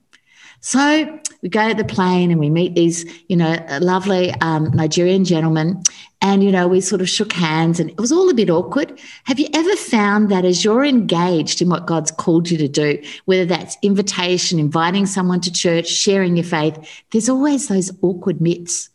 So 0.62 1.20
we 1.44 1.50
go 1.50 1.70
to 1.70 1.76
the 1.76 1.86
plane 1.86 2.32
and 2.32 2.40
we 2.40 2.50
meet 2.50 2.74
these, 2.74 3.06
you 3.28 3.36
know, 3.36 3.64
lovely 3.82 4.32
um, 4.42 4.72
Nigerian 4.72 5.24
gentlemen. 5.24 5.84
And, 6.22 6.44
you 6.44 6.52
know, 6.52 6.68
we 6.68 6.82
sort 6.82 7.02
of 7.02 7.10
shook 7.10 7.34
hands 7.34 7.80
and 7.80 7.92
it 7.92 8.00
was 8.00 8.12
all 8.12 8.30
a 8.32 8.34
bit 8.34 8.50
awkward. 8.50 9.00
Have 9.26 9.40
you 9.40 9.48
ever 9.54 9.76
found 9.76 10.30
that 10.30 10.44
as 10.44 10.64
you're 10.64 10.84
engaged 10.84 11.62
in 11.62 11.70
what 11.70 11.86
God's 11.86 12.10
called 12.10 12.50
you 12.50 12.58
to 12.58 12.68
do, 12.68 13.00
whether 13.26 13.46
that's 13.46 13.78
invitation, 13.84 14.58
inviting 14.58 15.06
someone 15.06 15.40
to 15.42 15.52
church, 15.52 15.88
sharing 15.88 16.36
your 16.36 16.46
faith, 16.46 17.04
there's 17.12 17.30
always 17.30 17.68
those 17.68 17.92
awkward 18.02 18.42
mitts. 18.42 18.90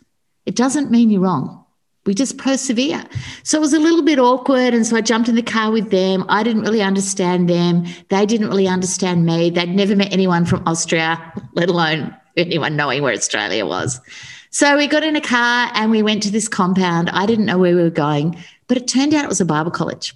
It 0.46 0.56
doesn't 0.56 0.90
mean 0.90 1.10
you're 1.10 1.22
wrong 1.22 1.59
we 2.10 2.14
just 2.14 2.38
persevere. 2.38 3.04
So 3.44 3.56
it 3.56 3.60
was 3.60 3.72
a 3.72 3.78
little 3.78 4.02
bit 4.02 4.18
awkward. 4.18 4.74
And 4.74 4.84
so 4.84 4.96
I 4.96 5.00
jumped 5.00 5.28
in 5.28 5.36
the 5.36 5.44
car 5.44 5.70
with 5.70 5.92
them. 5.92 6.24
I 6.28 6.42
didn't 6.42 6.62
really 6.62 6.82
understand 6.82 7.48
them. 7.48 7.86
They 8.08 8.26
didn't 8.26 8.48
really 8.48 8.66
understand 8.66 9.24
me. 9.24 9.48
They'd 9.48 9.68
never 9.68 9.94
met 9.94 10.12
anyone 10.12 10.44
from 10.44 10.66
Austria, 10.66 11.32
let 11.54 11.68
alone 11.68 12.12
anyone 12.36 12.74
knowing 12.74 13.04
where 13.04 13.12
Australia 13.12 13.64
was. 13.64 14.00
So 14.50 14.76
we 14.76 14.88
got 14.88 15.04
in 15.04 15.14
a 15.14 15.20
car 15.20 15.70
and 15.76 15.92
we 15.92 16.02
went 16.02 16.24
to 16.24 16.32
this 16.32 16.48
compound. 16.48 17.10
I 17.10 17.26
didn't 17.26 17.46
know 17.46 17.58
where 17.58 17.76
we 17.76 17.82
were 17.82 17.90
going, 17.90 18.36
but 18.66 18.76
it 18.76 18.88
turned 18.88 19.14
out 19.14 19.22
it 19.24 19.28
was 19.28 19.40
a 19.40 19.44
Bible 19.44 19.70
college. 19.70 20.12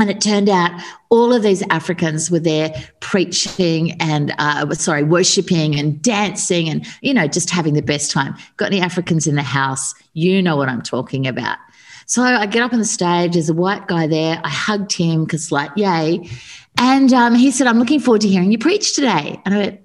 And 0.00 0.10
it 0.10 0.20
turned 0.20 0.48
out 0.48 0.70
all 1.08 1.32
of 1.32 1.42
these 1.42 1.62
Africans 1.70 2.30
were 2.30 2.38
there 2.38 2.72
preaching 3.00 4.00
and, 4.00 4.32
uh, 4.38 4.72
sorry, 4.74 5.02
worshiping 5.02 5.76
and 5.76 6.00
dancing 6.00 6.68
and, 6.68 6.86
you 7.00 7.12
know, 7.12 7.26
just 7.26 7.50
having 7.50 7.74
the 7.74 7.82
best 7.82 8.12
time. 8.12 8.36
Got 8.58 8.66
any 8.66 8.80
Africans 8.80 9.26
in 9.26 9.34
the 9.34 9.42
house? 9.42 9.94
You 10.12 10.40
know 10.40 10.56
what 10.56 10.68
I'm 10.68 10.82
talking 10.82 11.26
about. 11.26 11.58
So 12.06 12.22
I 12.22 12.46
get 12.46 12.62
up 12.62 12.72
on 12.72 12.78
the 12.78 12.84
stage. 12.84 13.32
There's 13.32 13.50
a 13.50 13.54
white 13.54 13.88
guy 13.88 14.06
there. 14.06 14.40
I 14.42 14.48
hugged 14.48 14.92
him 14.92 15.24
because, 15.24 15.50
like, 15.50 15.72
yay. 15.76 16.30
And 16.78 17.12
um, 17.12 17.34
he 17.34 17.50
said, 17.50 17.66
I'm 17.66 17.78
looking 17.78 18.00
forward 18.00 18.20
to 18.22 18.28
hearing 18.28 18.52
you 18.52 18.58
preach 18.58 18.94
today. 18.94 19.40
And 19.44 19.54
I 19.54 19.58
went, 19.58 19.80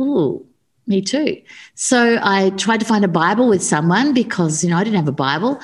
ooh, 0.00 0.46
me 0.92 1.02
too. 1.02 1.42
So 1.74 2.20
I 2.22 2.50
tried 2.50 2.78
to 2.80 2.86
find 2.86 3.04
a 3.04 3.08
Bible 3.08 3.48
with 3.48 3.62
someone 3.62 4.14
because, 4.14 4.62
you 4.62 4.70
know, 4.70 4.76
I 4.76 4.84
didn't 4.84 4.96
have 4.96 5.08
a 5.08 5.12
Bible. 5.12 5.60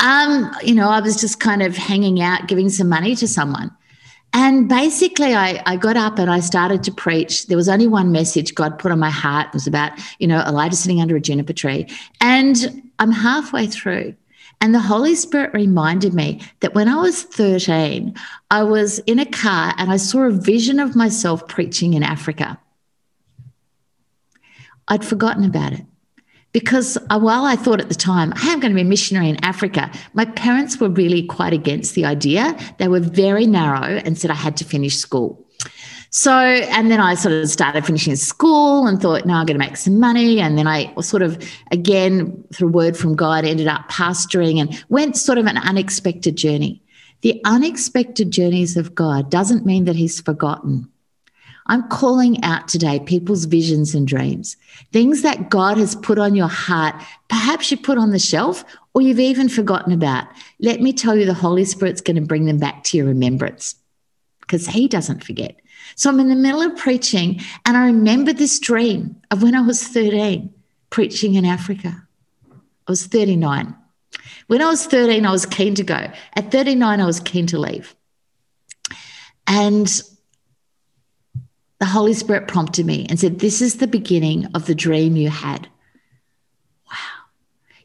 Um, 0.00 0.54
you 0.62 0.74
know, 0.74 0.90
I 0.90 1.00
was 1.00 1.18
just 1.18 1.40
kind 1.40 1.62
of 1.62 1.76
hanging 1.76 2.20
out, 2.20 2.48
giving 2.48 2.68
some 2.68 2.88
money 2.88 3.16
to 3.16 3.26
someone. 3.26 3.70
And 4.34 4.68
basically, 4.68 5.34
I, 5.34 5.62
I 5.66 5.76
got 5.76 5.96
up 5.96 6.18
and 6.18 6.30
I 6.30 6.40
started 6.40 6.82
to 6.84 6.92
preach. 6.92 7.46
There 7.46 7.56
was 7.56 7.68
only 7.68 7.86
one 7.86 8.12
message 8.12 8.54
God 8.54 8.78
put 8.78 8.90
on 8.92 8.98
my 8.98 9.10
heart. 9.10 9.48
It 9.48 9.54
was 9.54 9.66
about, 9.66 9.92
you 10.18 10.26
know, 10.26 10.40
Elijah 10.40 10.76
sitting 10.76 11.00
under 11.00 11.16
a 11.16 11.20
juniper 11.20 11.52
tree. 11.52 11.86
And 12.20 12.82
I'm 12.98 13.12
halfway 13.12 13.66
through. 13.66 14.14
And 14.62 14.74
the 14.74 14.80
Holy 14.80 15.16
Spirit 15.16 15.52
reminded 15.52 16.14
me 16.14 16.40
that 16.60 16.74
when 16.74 16.88
I 16.88 16.96
was 17.02 17.24
13, 17.24 18.14
I 18.50 18.62
was 18.62 19.00
in 19.00 19.18
a 19.18 19.26
car 19.26 19.74
and 19.76 19.90
I 19.90 19.96
saw 19.96 20.20
a 20.20 20.30
vision 20.30 20.78
of 20.78 20.94
myself 20.94 21.46
preaching 21.48 21.94
in 21.94 22.02
Africa. 22.02 22.58
I'd 24.88 25.04
forgotten 25.04 25.44
about 25.44 25.72
it 25.72 25.84
because 26.52 26.98
uh, 27.08 27.18
while 27.18 27.44
I 27.44 27.56
thought 27.56 27.80
at 27.80 27.88
the 27.88 27.94
time, 27.94 28.32
I 28.36 28.48
am 28.48 28.60
going 28.60 28.72
to 28.72 28.74
be 28.74 28.82
a 28.82 28.84
missionary 28.84 29.28
in 29.28 29.42
Africa, 29.44 29.90
my 30.12 30.24
parents 30.24 30.78
were 30.78 30.90
really 30.90 31.22
quite 31.22 31.52
against 31.52 31.94
the 31.94 32.04
idea. 32.04 32.56
They 32.78 32.88
were 32.88 33.00
very 33.00 33.46
narrow 33.46 34.00
and 34.04 34.18
said 34.18 34.30
I 34.30 34.34
had 34.34 34.56
to 34.58 34.64
finish 34.64 34.96
school. 34.96 35.44
So, 36.10 36.30
and 36.30 36.90
then 36.90 37.00
I 37.00 37.14
sort 37.14 37.32
of 37.32 37.48
started 37.48 37.86
finishing 37.86 38.16
school 38.16 38.86
and 38.86 39.00
thought, 39.00 39.24
no, 39.24 39.32
I'm 39.32 39.46
going 39.46 39.58
to 39.58 39.66
make 39.66 39.78
some 39.78 39.98
money. 39.98 40.40
And 40.40 40.58
then 40.58 40.66
I 40.66 40.92
sort 41.00 41.22
of, 41.22 41.42
again, 41.70 42.44
through 42.52 42.68
word 42.68 42.98
from 42.98 43.16
God, 43.16 43.46
ended 43.46 43.66
up 43.66 43.88
pastoring 43.88 44.60
and 44.60 44.84
went 44.90 45.16
sort 45.16 45.38
of 45.38 45.46
an 45.46 45.56
unexpected 45.56 46.36
journey. 46.36 46.82
The 47.22 47.40
unexpected 47.46 48.30
journeys 48.30 48.76
of 48.76 48.94
God 48.94 49.30
doesn't 49.30 49.64
mean 49.64 49.86
that 49.86 49.96
He's 49.96 50.20
forgotten. 50.20 50.91
I'm 51.72 51.88
calling 51.88 52.44
out 52.44 52.68
today 52.68 53.00
people's 53.00 53.46
visions 53.46 53.94
and 53.94 54.06
dreams, 54.06 54.58
things 54.92 55.22
that 55.22 55.48
God 55.48 55.78
has 55.78 55.94
put 55.96 56.18
on 56.18 56.34
your 56.34 56.46
heart, 56.48 56.94
perhaps 57.30 57.70
you 57.70 57.78
put 57.78 57.96
on 57.96 58.10
the 58.10 58.18
shelf 58.18 58.62
or 58.92 59.00
you've 59.00 59.18
even 59.18 59.48
forgotten 59.48 59.90
about. 59.90 60.26
Let 60.60 60.82
me 60.82 60.92
tell 60.92 61.16
you, 61.16 61.24
the 61.24 61.32
Holy 61.32 61.64
Spirit's 61.64 62.02
going 62.02 62.16
to 62.16 62.26
bring 62.26 62.44
them 62.44 62.58
back 62.58 62.84
to 62.84 62.98
your 62.98 63.06
remembrance 63.06 63.74
because 64.42 64.66
He 64.66 64.86
doesn't 64.86 65.24
forget. 65.24 65.56
So 65.96 66.10
I'm 66.10 66.20
in 66.20 66.28
the 66.28 66.34
middle 66.34 66.60
of 66.60 66.76
preaching 66.76 67.40
and 67.64 67.74
I 67.74 67.86
remember 67.86 68.34
this 68.34 68.58
dream 68.60 69.16
of 69.30 69.42
when 69.42 69.54
I 69.54 69.62
was 69.62 69.82
13 69.82 70.52
preaching 70.90 71.36
in 71.36 71.46
Africa. 71.46 72.06
I 72.52 72.92
was 72.92 73.06
39. 73.06 73.74
When 74.48 74.60
I 74.60 74.66
was 74.66 74.84
13, 74.84 75.24
I 75.24 75.32
was 75.32 75.46
keen 75.46 75.74
to 75.76 75.84
go. 75.84 76.12
At 76.34 76.52
39, 76.52 77.00
I 77.00 77.06
was 77.06 77.18
keen 77.18 77.46
to 77.46 77.58
leave. 77.58 77.96
And 79.46 80.02
the 81.82 81.86
Holy 81.86 82.14
Spirit 82.14 82.46
prompted 82.46 82.86
me 82.86 83.06
and 83.10 83.18
said, 83.18 83.40
This 83.40 83.60
is 83.60 83.78
the 83.78 83.88
beginning 83.88 84.46
of 84.54 84.66
the 84.66 84.74
dream 84.74 85.16
you 85.16 85.30
had. 85.30 85.66
Wow. 86.88 87.24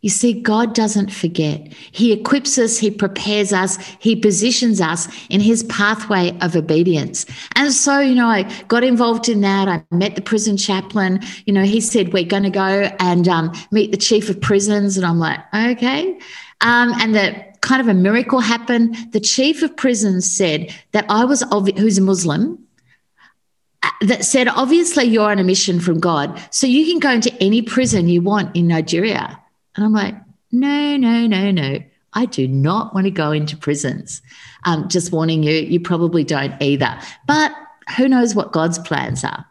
You 0.01 0.11
see, 0.11 0.39
God 0.39 0.75
doesn't 0.75 1.11
forget. 1.11 1.73
He 1.73 2.13
equips 2.13 2.59
us, 2.59 2.77
He 2.77 2.91
prepares 2.91 3.51
us, 3.51 3.77
He 3.99 4.15
positions 4.15 4.79
us 4.81 5.07
in 5.29 5.41
His 5.41 5.63
pathway 5.63 6.37
of 6.41 6.55
obedience. 6.55 7.25
And 7.55 7.73
so, 7.73 7.99
you 7.99 8.13
know, 8.13 8.27
I 8.27 8.43
got 8.67 8.83
involved 8.83 9.29
in 9.29 9.41
that. 9.41 9.67
I 9.67 9.83
met 9.89 10.13
the 10.13 10.21
prison 10.21 10.57
chaplain. 10.57 11.19
You 11.47 11.53
know, 11.53 11.63
he 11.63 11.81
said, 11.81 12.13
We're 12.13 12.23
going 12.23 12.43
to 12.43 12.51
go 12.51 12.91
and 12.99 13.27
um, 13.27 13.51
meet 13.71 13.89
the 13.89 13.97
chief 13.97 14.29
of 14.29 14.39
prisons. 14.39 14.95
And 14.95 15.07
I'm 15.07 15.17
like, 15.17 15.39
Okay. 15.55 16.19
Um, 16.61 16.93
and 17.01 17.15
the 17.15 17.43
kind 17.61 17.81
of 17.81 17.87
a 17.87 17.95
miracle 17.95 18.41
happened. 18.41 18.95
The 19.11 19.19
chief 19.19 19.63
of 19.63 19.75
prisons 19.75 20.31
said 20.31 20.71
that 20.91 21.07
I 21.09 21.25
was, 21.25 21.41
who's 21.79 21.97
a 21.97 22.01
Muslim, 22.01 22.63
that 24.01 24.25
said, 24.25 24.47
obviously, 24.47 25.05
you're 25.05 25.29
on 25.29 25.39
a 25.39 25.43
mission 25.43 25.79
from 25.79 25.99
God. 25.99 26.41
So 26.51 26.67
you 26.67 26.85
can 26.85 26.99
go 26.99 27.11
into 27.11 27.33
any 27.41 27.61
prison 27.61 28.07
you 28.07 28.21
want 28.21 28.55
in 28.55 28.67
Nigeria. 28.67 29.39
And 29.75 29.85
I'm 29.85 29.93
like, 29.93 30.15
no, 30.51 30.97
no, 30.97 31.27
no, 31.27 31.51
no. 31.51 31.79
I 32.13 32.25
do 32.25 32.47
not 32.47 32.93
want 32.93 33.05
to 33.05 33.11
go 33.11 33.31
into 33.31 33.55
prisons. 33.57 34.21
Um, 34.63 34.87
just 34.89 35.11
warning 35.11 35.43
you, 35.43 35.53
you 35.53 35.79
probably 35.79 36.23
don't 36.23 36.53
either. 36.61 36.99
But 37.27 37.53
who 37.95 38.07
knows 38.07 38.33
what 38.35 38.51
God's 38.51 38.79
plans 38.79 39.23
are. 39.23 39.45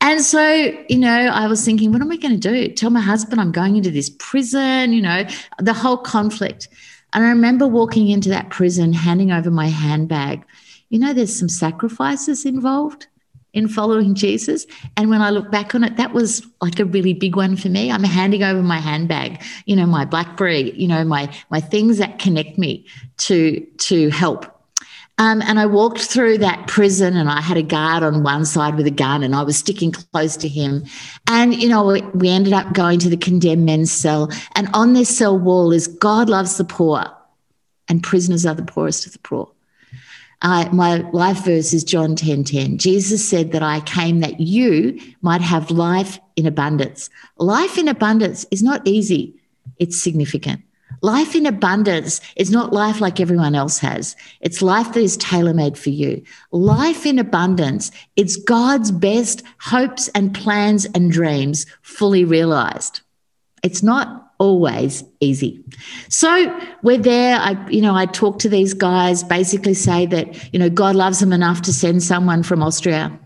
And 0.00 0.22
so, 0.22 0.40
you 0.88 0.98
know, 0.98 1.26
I 1.26 1.48
was 1.48 1.64
thinking, 1.64 1.92
what 1.92 2.00
am 2.00 2.10
I 2.10 2.16
going 2.16 2.38
to 2.38 2.48
do? 2.48 2.68
Tell 2.72 2.90
my 2.90 3.00
husband 3.00 3.40
I'm 3.40 3.52
going 3.52 3.76
into 3.76 3.90
this 3.90 4.10
prison, 4.18 4.92
you 4.92 5.02
know, 5.02 5.26
the 5.58 5.74
whole 5.74 5.96
conflict. 5.96 6.68
And 7.12 7.24
I 7.24 7.28
remember 7.28 7.66
walking 7.66 8.08
into 8.08 8.28
that 8.28 8.50
prison, 8.50 8.92
handing 8.92 9.32
over 9.32 9.50
my 9.50 9.66
handbag. 9.66 10.44
You 10.88 10.98
know, 10.98 11.12
there's 11.12 11.36
some 11.36 11.48
sacrifices 11.48 12.46
involved 12.46 13.06
in 13.52 13.68
following 13.68 14.14
Jesus. 14.14 14.66
And 14.96 15.10
when 15.10 15.22
I 15.22 15.30
look 15.30 15.50
back 15.50 15.74
on 15.74 15.84
it, 15.84 15.96
that 15.96 16.12
was 16.12 16.46
like 16.60 16.78
a 16.78 16.84
really 16.84 17.14
big 17.14 17.36
one 17.36 17.56
for 17.56 17.68
me. 17.68 17.90
I'm 17.90 18.04
handing 18.04 18.42
over 18.42 18.62
my 18.62 18.78
handbag, 18.78 19.42
you 19.66 19.74
know, 19.74 19.86
my 19.86 20.04
BlackBerry, 20.04 20.72
you 20.78 20.88
know, 20.88 21.04
my 21.04 21.32
my 21.50 21.60
things 21.60 21.98
that 21.98 22.18
connect 22.18 22.58
me 22.58 22.86
to 23.18 23.60
to 23.60 24.10
help. 24.10 24.54
Um, 25.20 25.42
and 25.42 25.58
I 25.58 25.66
walked 25.66 25.98
through 25.98 26.38
that 26.38 26.68
prison, 26.68 27.16
and 27.16 27.28
I 27.28 27.40
had 27.40 27.56
a 27.56 27.62
guard 27.62 28.04
on 28.04 28.22
one 28.22 28.44
side 28.44 28.76
with 28.76 28.86
a 28.86 28.92
gun, 28.92 29.24
and 29.24 29.34
I 29.34 29.42
was 29.42 29.56
sticking 29.56 29.90
close 29.90 30.36
to 30.36 30.48
him. 30.48 30.84
And 31.26 31.54
you 31.60 31.68
know, 31.68 31.84
we, 31.86 32.02
we 32.14 32.28
ended 32.28 32.52
up 32.52 32.72
going 32.72 33.00
to 33.00 33.08
the 33.08 33.16
condemned 33.16 33.66
men's 33.66 33.90
cell, 33.90 34.30
and 34.54 34.68
on 34.74 34.92
this 34.92 35.16
cell 35.16 35.36
wall 35.36 35.72
is 35.72 35.88
"God 35.88 36.28
loves 36.28 36.56
the 36.56 36.64
poor, 36.64 37.04
and 37.88 38.02
prisoners 38.02 38.46
are 38.46 38.54
the 38.54 38.62
poorest 38.62 39.06
of 39.06 39.12
the 39.12 39.18
poor." 39.18 39.50
My 40.42 41.04
life 41.12 41.44
verse 41.44 41.72
is 41.72 41.84
John 41.84 42.14
10 42.14 42.44
10. 42.44 42.78
Jesus 42.78 43.28
said 43.28 43.52
that 43.52 43.62
I 43.62 43.80
came 43.80 44.20
that 44.20 44.40
you 44.40 45.00
might 45.20 45.40
have 45.40 45.70
life 45.70 46.18
in 46.36 46.46
abundance. 46.46 47.10
Life 47.38 47.76
in 47.76 47.88
abundance 47.88 48.46
is 48.50 48.62
not 48.62 48.86
easy, 48.86 49.34
it's 49.78 50.00
significant. 50.00 50.62
Life 51.00 51.36
in 51.36 51.46
abundance 51.46 52.20
is 52.36 52.50
not 52.50 52.72
life 52.72 53.00
like 53.00 53.20
everyone 53.20 53.54
else 53.54 53.78
has. 53.78 54.16
It's 54.40 54.62
life 54.62 54.92
that 54.94 55.00
is 55.00 55.16
tailor 55.16 55.54
made 55.54 55.78
for 55.78 55.90
you. 55.90 56.24
Life 56.50 57.06
in 57.06 57.18
abundance, 57.18 57.92
it's 58.16 58.36
God's 58.36 58.90
best 58.90 59.42
hopes 59.60 60.08
and 60.08 60.34
plans 60.34 60.86
and 60.86 61.12
dreams 61.12 61.66
fully 61.82 62.24
realized. 62.24 63.00
It's 63.62 63.82
not 63.82 64.27
always 64.38 65.04
easy. 65.20 65.62
So 66.08 66.60
we're 66.82 66.98
there. 66.98 67.38
I, 67.38 67.68
you 67.68 67.82
know, 67.82 67.94
I 67.94 68.06
talk 68.06 68.38
to 68.40 68.48
these 68.48 68.74
guys, 68.74 69.22
basically 69.24 69.74
say 69.74 70.06
that, 70.06 70.52
you 70.52 70.58
know, 70.58 70.70
God 70.70 70.94
loves 70.96 71.20
them 71.20 71.32
enough 71.32 71.62
to 71.62 71.72
send 71.72 72.02
someone 72.02 72.42
from 72.42 72.62
Austria 72.62 73.18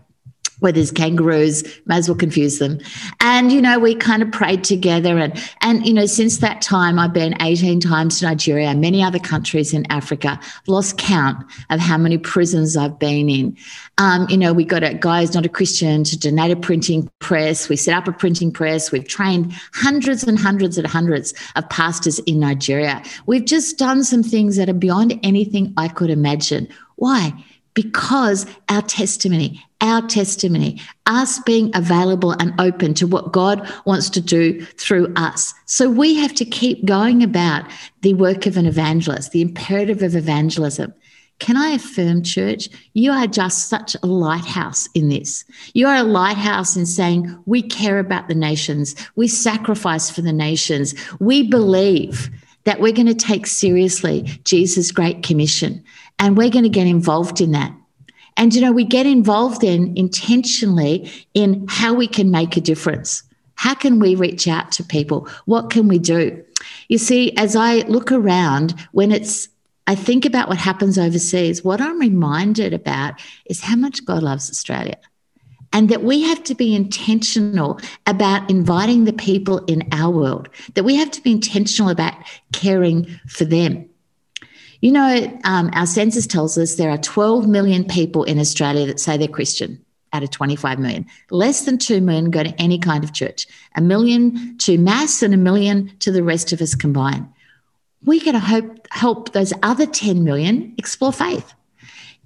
where 0.63 0.71
there's 0.71 0.91
kangaroos, 0.91 1.61
may 1.87 1.97
as 1.97 2.07
well 2.07 2.17
confuse 2.17 2.59
them. 2.59 2.79
And, 3.19 3.51
you 3.51 3.61
know, 3.61 3.77
we 3.77 3.95
kind 3.95 4.23
of 4.23 4.31
prayed 4.31 4.63
together. 4.63 5.19
And, 5.19 5.37
and, 5.59 5.85
you 5.85 5.93
know, 5.93 6.05
since 6.05 6.37
that 6.37 6.61
time, 6.61 6.97
I've 6.97 7.11
been 7.11 7.35
18 7.41 7.81
times 7.81 8.19
to 8.19 8.27
Nigeria 8.27 8.73
many 8.73 9.03
other 9.03 9.19
countries 9.19 9.73
in 9.73 9.85
Africa. 9.91 10.39
Lost 10.65 10.97
count 10.97 11.45
of 11.69 11.81
how 11.81 11.97
many 11.97 12.17
prisons 12.17 12.77
I've 12.77 12.97
been 12.97 13.29
in. 13.29 13.57
Um, 13.97 14.25
you 14.29 14.37
know, 14.37 14.53
we 14.53 14.63
got 14.63 14.83
a 14.83 14.93
guy 14.93 15.19
who's 15.19 15.35
not 15.35 15.45
a 15.45 15.49
Christian 15.49 16.05
to 16.05 16.17
donate 16.17 16.51
a 16.51 16.55
printing 16.55 17.09
press. 17.19 17.67
We 17.67 17.75
set 17.75 17.93
up 17.93 18.07
a 18.07 18.13
printing 18.13 18.53
press. 18.53 18.89
We've 18.89 19.05
trained 19.05 19.51
hundreds 19.73 20.23
and 20.23 20.39
hundreds 20.39 20.77
and 20.77 20.87
hundreds 20.87 21.33
of 21.57 21.69
pastors 21.69 22.19
in 22.19 22.39
Nigeria. 22.39 23.03
We've 23.25 23.43
just 23.43 23.77
done 23.77 24.05
some 24.05 24.23
things 24.23 24.55
that 24.55 24.69
are 24.69 24.73
beyond 24.73 25.19
anything 25.23 25.73
I 25.75 25.89
could 25.89 26.09
imagine. 26.09 26.69
Why? 26.95 27.33
Because 27.73 28.45
our 28.69 28.81
testimony, 28.83 29.63
our 29.81 30.01
testimony, 30.07 30.79
us 31.07 31.39
being 31.39 31.71
available 31.75 32.31
and 32.31 32.53
open 32.59 32.93
to 32.95 33.07
what 33.07 33.33
God 33.33 33.67
wants 33.85 34.09
to 34.11 34.21
do 34.21 34.63
through 34.77 35.11
us. 35.15 35.53
So 35.65 35.89
we 35.89 36.15
have 36.15 36.33
to 36.35 36.45
keep 36.45 36.85
going 36.85 37.23
about 37.23 37.65
the 38.01 38.13
work 38.13 38.45
of 38.45 38.57
an 38.57 38.65
evangelist, 38.65 39.31
the 39.31 39.41
imperative 39.41 40.03
of 40.03 40.15
evangelism. 40.15 40.93
Can 41.39 41.57
I 41.57 41.71
affirm, 41.71 42.23
church, 42.23 42.69
you 42.93 43.11
are 43.11 43.27
just 43.27 43.67
such 43.67 43.95
a 44.01 44.05
lighthouse 44.05 44.87
in 44.93 45.09
this. 45.09 45.43
You 45.73 45.87
are 45.87 45.97
a 45.97 46.03
lighthouse 46.03 46.77
in 46.77 46.85
saying, 46.85 47.37
we 47.45 47.61
care 47.61 47.99
about 47.99 48.27
the 48.27 48.35
nations, 48.35 48.95
we 49.15 49.27
sacrifice 49.27 50.09
for 50.09 50.21
the 50.21 50.31
nations, 50.31 50.93
we 51.19 51.43
believe 51.43 52.29
that 52.63 52.79
we're 52.79 52.93
going 52.93 53.07
to 53.07 53.13
take 53.13 53.45
seriously 53.45 54.21
Jesus' 54.45 54.91
great 54.91 55.23
commission 55.23 55.83
and 56.19 56.37
we're 56.37 56.49
going 56.49 56.63
to 56.63 56.69
get 56.69 56.87
involved 56.87 57.41
in 57.41 57.51
that. 57.51 57.73
And, 58.35 58.53
you 58.53 58.61
know, 58.61 58.71
we 58.71 58.83
get 58.83 59.05
involved 59.05 59.63
in 59.63 59.95
intentionally 59.95 61.11
in 61.33 61.65
how 61.69 61.93
we 61.93 62.07
can 62.07 62.31
make 62.31 62.57
a 62.57 62.61
difference. 62.61 63.23
How 63.55 63.75
can 63.75 63.99
we 63.99 64.15
reach 64.15 64.47
out 64.47 64.71
to 64.73 64.83
people? 64.83 65.27
What 65.45 65.69
can 65.69 65.87
we 65.87 65.99
do? 65.99 66.43
You 66.87 66.97
see, 66.97 67.35
as 67.37 67.55
I 67.55 67.81
look 67.81 68.11
around, 68.11 68.73
when 68.91 69.11
it's, 69.11 69.49
I 69.85 69.95
think 69.95 70.25
about 70.25 70.47
what 70.47 70.57
happens 70.57 70.97
overseas, 70.97 71.63
what 71.63 71.81
I'm 71.81 71.99
reminded 71.99 72.73
about 72.73 73.21
is 73.45 73.61
how 73.61 73.75
much 73.75 74.03
God 74.05 74.23
loves 74.23 74.49
Australia. 74.49 74.97
And 75.71 75.89
that 75.89 76.03
we 76.03 76.21
have 76.21 76.43
to 76.43 76.55
be 76.55 76.75
intentional 76.75 77.79
about 78.05 78.49
inviting 78.49 79.05
the 79.05 79.13
people 79.13 79.57
in 79.65 79.87
our 79.91 80.11
world, 80.11 80.47
that 80.75 80.83
we 80.83 80.95
have 80.95 81.09
to 81.11 81.21
be 81.21 81.31
intentional 81.31 81.89
about 81.89 82.13
caring 82.51 83.19
for 83.27 83.45
them. 83.45 83.89
You 84.83 84.91
know, 84.91 85.39
um, 85.45 85.69
our 85.71 85.85
census 85.85 86.27
tells 86.27 86.57
us 86.57 86.75
there 86.75 86.89
are 86.89 86.97
12 86.97 87.47
million 87.47 87.85
people 87.85 88.25
in 88.25 88.37
Australia 88.37 88.85
that 88.87 88.99
say 88.99 89.15
they're 89.15 89.29
Christian 89.29 89.81
out 90.11 90.23
of 90.23 90.29
25 90.31 90.77
million. 90.77 91.05
Less 91.31 91.63
than 91.63 91.77
2 91.77 92.01
million 92.01 92.29
go 92.31 92.43
to 92.43 92.53
any 92.61 92.77
kind 92.77 93.01
of 93.05 93.13
church, 93.13 93.47
a 93.77 93.81
million 93.81 94.57
to 94.57 94.77
mass 94.77 95.23
and 95.23 95.33
a 95.33 95.37
million 95.37 95.89
to 95.99 96.11
the 96.11 96.21
rest 96.21 96.51
of 96.51 96.59
us 96.59 96.75
combined. 96.75 97.25
We 98.03 98.19
got 98.19 98.33
to 98.33 98.75
help 98.91 99.31
those 99.31 99.53
other 99.63 99.85
10 99.85 100.25
million 100.25 100.75
explore 100.77 101.13
faith. 101.13 101.53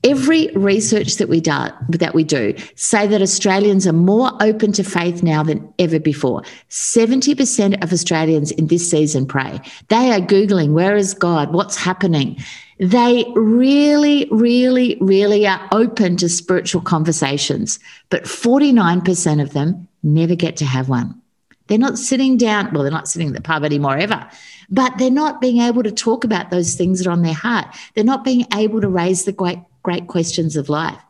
Every 0.04 0.48
research 0.50 1.16
that 1.16 1.28
we 1.28 1.42
do 1.42 1.58
that 1.90 2.14
we 2.14 2.24
do 2.24 2.56
say 2.76 3.08
that 3.08 3.22
Australians 3.22 3.88
are 3.88 3.94
more 3.94 4.32
open 4.42 4.72
to 4.74 4.84
faith 4.84 5.24
now 5.24 5.42
than 5.42 5.74
ever 5.80 6.00
before. 6.00 6.44
70% 6.70 7.84
of 7.84 7.92
Australians 7.92 8.52
in 8.52 8.68
this 8.68 8.90
season 8.90 9.26
pray. 9.26 9.60
They 9.88 10.12
are 10.12 10.20
googling 10.20 10.74
where 10.74 10.96
is 10.96 11.16
God? 11.16 11.52
What's 11.52 11.76
happening? 11.76 12.38
They 12.80 13.26
really 13.36 14.28
really 14.30 14.98
really 15.02 15.48
are 15.48 15.68
open 15.72 16.16
to 16.18 16.30
spiritual 16.30 16.82
conversations, 16.82 17.80
but 18.10 18.26
49% 18.26 19.42
of 19.42 19.54
them 19.54 19.88
never 20.04 20.36
get 20.36 20.58
to 20.58 20.66
have 20.66 20.90
one. 20.90 21.20
They're 21.66 21.80
not 21.80 21.98
sitting 21.98 22.38
down, 22.38 22.72
well 22.72 22.84
they're 22.84 22.92
not 22.92 23.08
sitting 23.08 23.30
at 23.30 23.34
the 23.34 23.42
pub 23.42 23.64
anymore 23.66 23.98
ever 23.98 24.30
but 24.70 24.98
they're 24.98 25.10
not 25.10 25.42
being 25.42 25.62
able 25.62 25.84
to 25.84 25.92
talk 25.92 26.24
about 26.24 26.50
those 26.50 26.76
things 26.76 27.00
that 27.00 27.08
are 27.08 27.12
on 27.14 27.22
their 27.22 27.34
heart. 27.34 27.68
They're 27.96 28.04
not 28.04 28.24
being 28.24 28.46
able 28.54 28.82
to 28.82 28.90
raise 28.90 29.26
the 29.26 29.32
great 29.32 29.60
great 29.88 30.08
questions 30.08 30.58
of 30.58 30.68
life. 30.68 31.02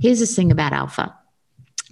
Here's 0.00 0.18
the 0.18 0.26
thing 0.26 0.50
about 0.50 0.72
Alpha. 0.72 1.16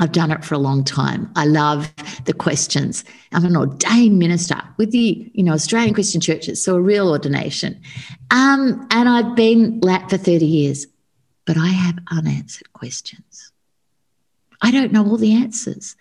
I've 0.01 0.11
done 0.11 0.33
it 0.33 0.45
for 0.45 0.57
a 0.57 0.59
long 0.59 0.83
time. 0.83 1.31
I 1.37 1.45
love 1.45 1.89
the 2.25 2.33
questions. 2.33 3.05
I'm 3.33 3.45
an 3.45 3.57
ordained 3.57 4.19
minister 4.19 4.61
with 4.77 4.91
the, 4.91 5.31
you 5.35 5.45
know, 5.45 5.53
Australian 5.53 5.95
Christian 5.95 6.21
churches, 6.21 6.61
so 6.61 6.75
a 6.75 6.81
real 6.81 7.09
ordination. 7.09 7.81
Um, 8.33 8.89
and 8.91 9.09
I've 9.09 9.37
been 9.37 9.79
LAT 9.83 10.11
for 10.11 10.17
30 10.17 10.45
years, 10.45 10.89
but 11.45 11.57
I 11.57 11.69
have 11.69 11.97
unanswered 12.11 12.73
questions. 12.73 13.53
I 14.61 14.73
don't 14.73 14.91
know 14.91 15.07
all 15.07 15.19
the 15.19 15.33
answers. 15.33 15.95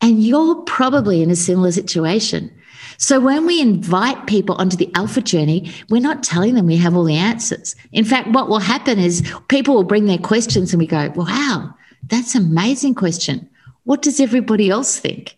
And 0.00 0.22
you're 0.22 0.62
probably 0.62 1.22
in 1.22 1.30
a 1.30 1.36
similar 1.36 1.70
situation. 1.70 2.50
So 2.98 3.20
when 3.20 3.46
we 3.46 3.60
invite 3.60 4.26
people 4.26 4.56
onto 4.56 4.76
the 4.76 4.90
alpha 4.94 5.20
journey, 5.20 5.72
we're 5.90 6.00
not 6.00 6.22
telling 6.22 6.54
them 6.54 6.66
we 6.66 6.76
have 6.76 6.96
all 6.96 7.04
the 7.04 7.16
answers. 7.16 7.76
In 7.92 8.04
fact, 8.04 8.28
what 8.28 8.48
will 8.48 8.58
happen 8.58 8.98
is 8.98 9.30
people 9.48 9.74
will 9.74 9.84
bring 9.84 10.06
their 10.06 10.18
questions 10.18 10.72
and 10.72 10.80
we 10.80 10.86
go, 10.86 11.12
wow, 11.14 11.74
that's 12.08 12.34
an 12.34 12.44
amazing 12.44 12.94
question. 12.94 13.48
What 13.84 14.02
does 14.02 14.20
everybody 14.20 14.70
else 14.70 14.98
think? 14.98 15.36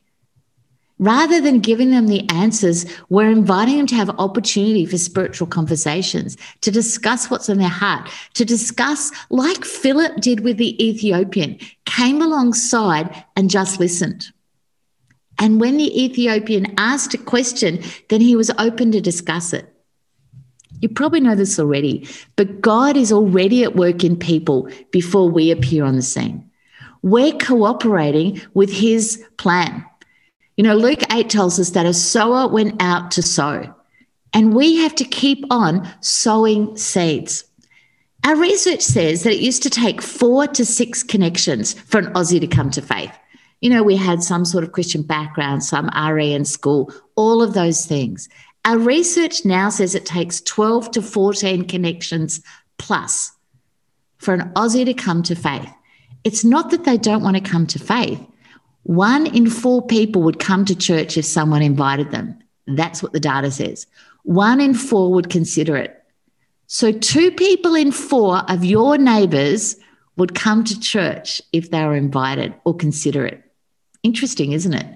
Rather 1.00 1.40
than 1.40 1.60
giving 1.60 1.90
them 1.90 2.08
the 2.08 2.28
answers, 2.28 2.84
we're 3.08 3.30
inviting 3.30 3.76
them 3.76 3.86
to 3.86 3.94
have 3.94 4.10
opportunity 4.18 4.84
for 4.84 4.98
spiritual 4.98 5.46
conversations, 5.46 6.36
to 6.60 6.72
discuss 6.72 7.30
what's 7.30 7.48
in 7.48 7.58
their 7.58 7.68
heart, 7.68 8.10
to 8.34 8.44
discuss, 8.44 9.12
like 9.30 9.64
Philip 9.64 10.20
did 10.20 10.40
with 10.40 10.56
the 10.56 10.84
Ethiopian, 10.84 11.56
came 11.84 12.20
alongside 12.20 13.24
and 13.36 13.48
just 13.48 13.78
listened. 13.78 14.32
And 15.38 15.60
when 15.60 15.76
the 15.76 16.04
Ethiopian 16.04 16.74
asked 16.78 17.14
a 17.14 17.18
question, 17.18 17.82
then 18.08 18.20
he 18.20 18.34
was 18.34 18.50
open 18.58 18.92
to 18.92 19.00
discuss 19.00 19.52
it. 19.52 19.72
You 20.80 20.88
probably 20.88 21.20
know 21.20 21.34
this 21.34 21.58
already, 21.58 22.08
but 22.36 22.60
God 22.60 22.96
is 22.96 23.12
already 23.12 23.64
at 23.64 23.76
work 23.76 24.04
in 24.04 24.16
people 24.16 24.68
before 24.90 25.28
we 25.28 25.50
appear 25.50 25.84
on 25.84 25.96
the 25.96 26.02
scene. 26.02 26.48
We're 27.02 27.32
cooperating 27.32 28.40
with 28.54 28.72
his 28.72 29.24
plan. 29.38 29.84
You 30.56 30.64
know, 30.64 30.74
Luke 30.74 31.02
8 31.12 31.30
tells 31.30 31.58
us 31.58 31.70
that 31.70 31.86
a 31.86 31.94
sower 31.94 32.48
went 32.48 32.80
out 32.82 33.10
to 33.12 33.22
sow, 33.22 33.72
and 34.32 34.54
we 34.54 34.76
have 34.76 34.94
to 34.96 35.04
keep 35.04 35.44
on 35.50 35.88
sowing 36.00 36.76
seeds. 36.76 37.44
Our 38.24 38.36
research 38.36 38.82
says 38.82 39.22
that 39.22 39.34
it 39.34 39.40
used 39.40 39.62
to 39.62 39.70
take 39.70 40.02
four 40.02 40.48
to 40.48 40.64
six 40.64 41.02
connections 41.02 41.74
for 41.74 41.98
an 41.98 42.12
Aussie 42.14 42.40
to 42.40 42.48
come 42.48 42.70
to 42.70 42.82
faith 42.82 43.12
you 43.60 43.70
know, 43.70 43.82
we 43.82 43.96
had 43.96 44.22
some 44.22 44.44
sort 44.44 44.64
of 44.64 44.72
Christian 44.72 45.02
background, 45.02 45.64
some 45.64 45.90
RE 45.96 46.32
in 46.32 46.44
school, 46.44 46.92
all 47.16 47.42
of 47.42 47.54
those 47.54 47.86
things. 47.86 48.28
Our 48.64 48.78
research 48.78 49.44
now 49.44 49.68
says 49.68 49.94
it 49.94 50.06
takes 50.06 50.40
12 50.42 50.90
to 50.92 51.02
14 51.02 51.66
connections 51.66 52.40
plus 52.78 53.32
for 54.18 54.34
an 54.34 54.52
Aussie 54.54 54.84
to 54.84 54.94
come 54.94 55.22
to 55.24 55.34
faith. 55.34 55.70
It's 56.24 56.44
not 56.44 56.70
that 56.70 56.84
they 56.84 56.96
don't 56.96 57.22
want 57.22 57.36
to 57.36 57.50
come 57.50 57.66
to 57.68 57.78
faith. 57.78 58.20
One 58.82 59.26
in 59.26 59.48
four 59.48 59.86
people 59.86 60.22
would 60.22 60.38
come 60.38 60.64
to 60.64 60.74
church 60.74 61.16
if 61.16 61.24
someone 61.24 61.62
invited 61.62 62.10
them. 62.10 62.38
That's 62.66 63.02
what 63.02 63.12
the 63.12 63.20
data 63.20 63.50
says. 63.50 63.86
One 64.24 64.60
in 64.60 64.74
four 64.74 65.12
would 65.14 65.30
consider 65.30 65.76
it. 65.76 65.94
So, 66.66 66.92
two 66.92 67.30
people 67.30 67.74
in 67.74 67.92
four 67.92 68.38
of 68.50 68.64
your 68.64 68.98
neighbors 68.98 69.76
would 70.16 70.34
come 70.34 70.64
to 70.64 70.78
church 70.78 71.40
if 71.52 71.70
they 71.70 71.82
were 71.84 71.96
invited 71.96 72.54
or 72.64 72.76
consider 72.76 73.24
it. 73.24 73.42
Interesting, 74.02 74.52
isn't 74.52 74.74
it? 74.74 74.86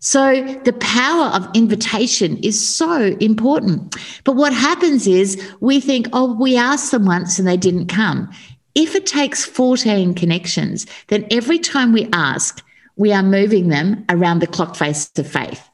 So 0.00 0.42
the 0.64 0.72
power 0.72 1.26
of 1.26 1.48
invitation 1.54 2.36
is 2.38 2.60
so 2.60 3.16
important. 3.20 3.94
But 4.24 4.34
what 4.34 4.52
happens 4.52 5.06
is 5.06 5.40
we 5.60 5.78
think, 5.78 6.08
oh, 6.12 6.34
we 6.34 6.56
asked 6.56 6.90
them 6.90 7.06
once 7.06 7.38
and 7.38 7.46
they 7.46 7.56
didn't 7.56 7.86
come. 7.86 8.28
If 8.74 8.96
it 8.96 9.06
takes 9.06 9.44
14 9.44 10.14
connections, 10.14 10.86
then 11.06 11.24
every 11.30 11.60
time 11.60 11.92
we 11.92 12.08
ask, 12.12 12.64
we 12.96 13.12
are 13.12 13.22
moving 13.22 13.68
them 13.68 14.04
around 14.08 14.40
the 14.40 14.48
clock 14.48 14.74
face 14.74 15.10
of 15.16 15.26
faith. 15.26 15.68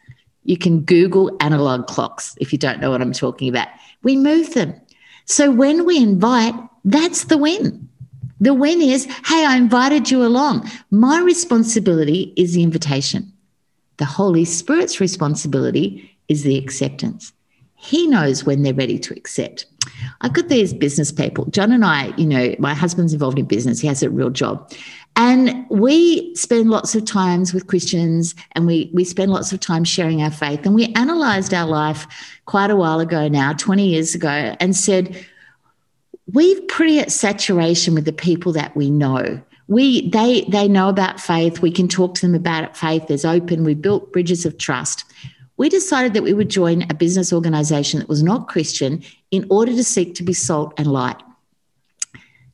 You 0.44 0.58
can 0.58 0.82
Google 0.82 1.34
analog 1.40 1.86
clocks 1.86 2.34
if 2.38 2.52
you 2.52 2.58
don't 2.58 2.80
know 2.80 2.90
what 2.90 3.00
I'm 3.00 3.14
talking 3.14 3.48
about. 3.48 3.68
We 4.02 4.16
move 4.16 4.52
them. 4.52 4.78
So 5.24 5.50
when 5.50 5.86
we 5.86 5.96
invite, 6.02 6.54
that's 6.84 7.24
the 7.24 7.38
win. 7.38 7.87
The 8.40 8.54
win 8.54 8.80
is, 8.80 9.04
hey, 9.04 9.44
I 9.44 9.56
invited 9.56 10.10
you 10.10 10.24
along. 10.24 10.70
My 10.90 11.20
responsibility 11.20 12.32
is 12.36 12.54
the 12.54 12.62
invitation. 12.62 13.32
The 13.96 14.04
Holy 14.04 14.44
Spirit's 14.44 15.00
responsibility 15.00 16.16
is 16.28 16.44
the 16.44 16.56
acceptance. 16.56 17.32
He 17.74 18.06
knows 18.06 18.44
when 18.44 18.62
they're 18.62 18.74
ready 18.74 18.98
to 18.98 19.14
accept. 19.14 19.66
I've 20.20 20.32
got 20.32 20.48
these 20.48 20.74
business 20.74 21.12
people. 21.12 21.46
John 21.46 21.72
and 21.72 21.84
I, 21.84 22.12
you 22.16 22.26
know, 22.26 22.54
my 22.58 22.74
husband's 22.74 23.12
involved 23.12 23.38
in 23.38 23.46
business. 23.46 23.80
He 23.80 23.86
has 23.86 24.02
a 24.02 24.10
real 24.10 24.30
job. 24.30 24.72
And 25.16 25.66
we 25.68 26.34
spend 26.34 26.70
lots 26.70 26.94
of 26.94 27.04
times 27.04 27.54
with 27.54 27.66
Christians 27.66 28.34
and 28.52 28.66
we, 28.66 28.90
we 28.94 29.04
spend 29.04 29.32
lots 29.32 29.52
of 29.52 29.60
time 29.60 29.84
sharing 29.84 30.22
our 30.22 30.30
faith. 30.30 30.64
And 30.64 30.74
we 30.74 30.92
analyzed 30.94 31.54
our 31.54 31.66
life 31.66 32.06
quite 32.46 32.70
a 32.70 32.76
while 32.76 33.00
ago 33.00 33.28
now, 33.28 33.52
20 33.52 33.86
years 33.86 34.14
ago, 34.14 34.56
and 34.60 34.76
said, 34.76 35.26
we're 36.32 36.60
pretty 36.62 36.98
at 37.00 37.10
saturation 37.10 37.94
with 37.94 38.04
the 38.04 38.12
people 38.12 38.52
that 38.52 38.76
we 38.76 38.90
know. 38.90 39.40
We 39.66 40.08
they 40.10 40.42
they 40.42 40.68
know 40.68 40.88
about 40.88 41.20
faith. 41.20 41.60
We 41.60 41.70
can 41.70 41.88
talk 41.88 42.14
to 42.16 42.22
them 42.22 42.34
about 42.34 42.64
it. 42.64 42.76
Faith 42.76 43.10
is 43.10 43.24
open. 43.24 43.64
We 43.64 43.74
built 43.74 44.12
bridges 44.12 44.46
of 44.46 44.58
trust. 44.58 45.04
We 45.56 45.68
decided 45.68 46.14
that 46.14 46.22
we 46.22 46.32
would 46.32 46.48
join 46.48 46.82
a 46.82 46.94
business 46.94 47.32
organization 47.32 47.98
that 47.98 48.08
was 48.08 48.22
not 48.22 48.48
Christian 48.48 49.02
in 49.30 49.46
order 49.50 49.72
to 49.72 49.84
seek 49.84 50.14
to 50.14 50.22
be 50.22 50.32
salt 50.32 50.72
and 50.78 50.86
light. 50.86 51.20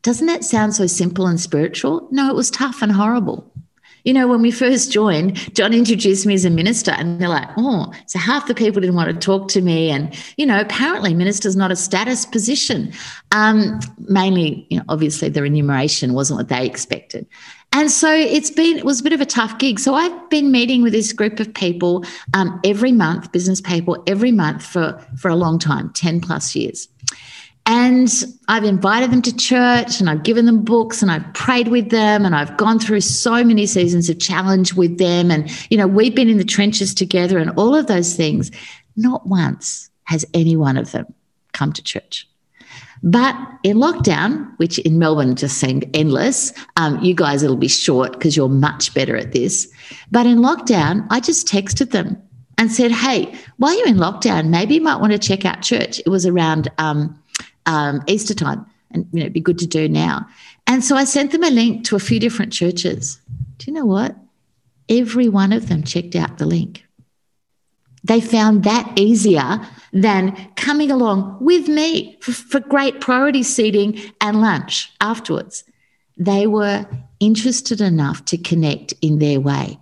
Doesn't 0.03 0.27
that 0.27 0.45
sound 0.45 0.75
so 0.75 0.87
simple 0.87 1.27
and 1.27 1.41
spiritual? 1.41 2.09
No, 2.11 2.29
it 2.29 2.35
was 2.35 2.51
tough 2.51 2.83
and 2.83 2.93
horrible. 2.93 3.51
You 4.05 4.13
know, 4.13 4.29
when 4.29 4.43
we 4.43 4.51
first 4.51 4.93
joined, 4.93 5.37
John 5.55 5.73
introduced 5.73 6.27
me 6.27 6.35
as 6.35 6.45
a 6.45 6.51
minister, 6.51 6.91
and 6.93 7.21
they're 7.21 7.29
like, 7.29 7.49
oh, 7.57 7.93
so 8.07 8.19
half 8.19 8.47
the 8.47 8.55
people 8.55 8.81
didn't 8.81 8.97
want 8.97 9.11
to 9.11 9.19
talk 9.19 9.49
to 9.49 9.61
me. 9.61 9.91
And, 9.91 10.15
you 10.37 10.47
know, 10.47 10.61
apparently 10.61 11.15
minister's 11.15 11.57
not 11.57 11.73
a 11.73 11.77
status 11.77 12.27
position. 12.27 12.93
Um, 13.33 13.81
mainly, 13.99 14.67
you 14.71 14.79
know, 14.79 14.85
obviously 14.89 15.29
the 15.31 15.43
remuneration 15.43 16.13
wasn't 16.13 16.39
what 16.39 16.49
they 16.49 16.67
expected. 16.67 17.27
And 17.75 17.91
so 17.91 18.09
it's 18.09 18.51
been, 18.51 18.79
it 18.79 18.85
was 18.85 19.01
a 19.01 19.03
bit 19.03 19.13
of 19.13 19.21
a 19.21 19.27
tough 19.27 19.59
gig. 19.59 19.81
So 19.81 19.95
I've 19.95 20.31
been 20.31 20.53
meeting 20.53 20.83
with 20.83 20.93
this 20.93 21.13
group 21.13 21.41
of 21.41 21.53
people 21.53 22.05
um, 22.33 22.61
every 22.63 22.93
month, 22.93 23.33
business 23.33 23.61
people, 23.61 24.01
every 24.07 24.31
month 24.31 24.65
for, 24.65 25.05
for 25.19 25.29
a 25.29 25.35
long 25.35 25.59
time, 25.59 25.91
10 25.93 26.21
plus 26.21 26.55
years. 26.55 26.89
And 27.67 28.13
I've 28.49 28.65
invited 28.65 29.11
them 29.11 29.23
to 29.23 29.35
church 29.35 29.99
and 29.99 30.11
I've 30.11 30.23
given 30.23 30.45
them 30.45 30.65
books 30.65 31.01
and 31.01 31.11
I've 31.11 31.33
prayed 31.33 31.69
with 31.69 31.89
them 31.89 32.27
and 32.27 32.37
I've 32.37 32.57
gone 32.59 32.79
through 32.79 33.01
so 33.01 33.43
many 33.43 33.65
seasons 33.65 34.11
of 34.11 34.19
challenge 34.19 34.75
with 34.75 34.99
them. 34.99 35.31
And, 35.31 35.51
you 35.71 35.79
know, 35.79 35.87
we've 35.87 36.15
been 36.15 36.29
in 36.29 36.37
the 36.37 36.45
trenches 36.45 36.93
together 36.93 37.39
and 37.39 37.51
all 37.57 37.75
of 37.75 37.87
those 37.87 38.17
things. 38.17 38.51
Not 38.97 39.27
once 39.27 39.89
has 40.05 40.27
any 40.35 40.57
one 40.57 40.77
of 40.77 40.93
them 40.93 41.07
come 41.53 41.73
to 41.73 41.83
church. 41.83 42.29
But 43.03 43.37
in 43.63 43.79
lockdown, 43.79 44.51
which 44.59 44.79
in 44.79 44.99
Melbourne 44.99 45.37
just 45.37 45.59
seemed 45.59 45.89
endless, 45.95 46.53
um, 46.77 47.03
you 47.03 47.15
guys, 47.15 47.43
it'll 47.43 47.57
be 47.57 47.69
short 47.69 48.13
because 48.13 48.37
you're 48.37 48.49
much 48.49 48.95
better 48.95 49.17
at 49.17 49.33
this. 49.33 49.71
But 50.11 50.27
in 50.27 50.39
lockdown, 50.39 51.07
I 51.11 51.21
just 51.21 51.47
texted 51.47 51.91
them 51.91 52.21
and 52.57 52.73
said, 52.73 52.93
hey, 52.93 53.35
while 53.59 53.77
you're 53.77 53.89
in 53.89 53.97
lockdown, 53.97 54.49
maybe 54.49 54.75
you 54.75 54.81
might 54.81 55.01
want 55.01 55.13
to 55.13 55.19
check 55.19 55.45
out 55.45 55.61
church. 55.61 55.99
It 55.99 56.09
was 56.09 56.25
around, 56.25 56.71
um, 56.79 57.19
um, 57.67 58.03
Easter 58.07 58.35
time, 58.35 58.67
and 58.91 59.07
you 59.13 59.21
know, 59.21 59.25
it'd 59.25 59.33
be 59.33 59.41
good 59.41 59.59
to 59.59 59.67
do 59.67 59.89
now. 59.89 60.27
And 60.67 60.85
so 60.85 60.97
I 60.97 61.05
sent 61.05 61.33
them 61.33 61.45
a 61.45 61.51
link 61.51 61.85
to 61.87 61.97
a 61.97 62.01
few 62.01 62.19
different 62.21 62.53
churches. 62.53 63.21
Do 63.59 63.71
you 63.71 63.73
know 63.73 63.87
what? 63.87 64.17
Every 64.89 65.29
one 65.29 65.53
of 65.53 65.69
them 65.69 65.83
checked 65.83 66.15
out 66.15 66.39
the 66.39 66.47
link. 66.47 66.85
They 68.03 68.21
found 68.21 68.65
that 68.65 68.99
easier 68.99 69.61
than 69.93 70.37
coming 70.57 70.91
along 70.91 71.39
with 71.41 71.69
me 71.69 72.19
for, 72.21 72.33
for 72.33 72.61
great 72.61 73.01
priority 73.01 73.43
seating 73.43 73.99
and 74.21 74.43
lunch 74.43 74.93
afterwards. 75.01 75.65
They 76.19 76.47
were 76.47 76.87
interested 77.19 77.81
enough 77.81 78.25
to 78.27 78.37
connect 78.37 78.93
in 79.01 79.19
their 79.19 79.41
way. 79.41 79.79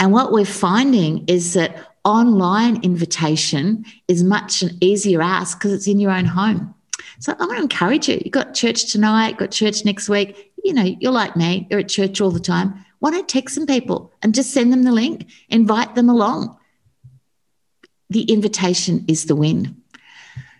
And 0.00 0.12
what 0.12 0.32
we're 0.32 0.44
finding 0.46 1.24
is 1.26 1.54
that 1.54 1.92
online 2.04 2.82
invitation 2.82 3.84
is 4.08 4.22
much 4.22 4.62
an 4.62 4.70
easier 4.80 5.20
ask 5.20 5.58
because 5.58 5.72
it's 5.72 5.88
in 5.88 6.00
your 6.00 6.12
own 6.12 6.24
home. 6.24 6.74
So 7.18 7.34
I 7.38 7.46
want 7.46 7.56
to 7.56 7.62
encourage 7.62 8.08
you. 8.08 8.20
You've 8.24 8.32
got 8.32 8.54
church 8.54 8.90
tonight, 8.92 9.38
got 9.38 9.50
church 9.50 9.84
next 9.84 10.08
week. 10.08 10.52
You 10.62 10.72
know, 10.72 10.82
you're 10.82 11.12
like 11.12 11.36
me, 11.36 11.66
you're 11.70 11.80
at 11.80 11.88
church 11.88 12.20
all 12.20 12.30
the 12.30 12.40
time. 12.40 12.84
Why 12.98 13.10
don't 13.10 13.28
text 13.28 13.54
some 13.54 13.66
people 13.66 14.12
and 14.22 14.34
just 14.34 14.52
send 14.52 14.72
them 14.72 14.82
the 14.82 14.92
link, 14.92 15.26
invite 15.48 15.94
them 15.94 16.08
along? 16.08 16.56
The 18.10 18.22
invitation 18.22 19.04
is 19.08 19.26
the 19.26 19.36
win. 19.36 19.76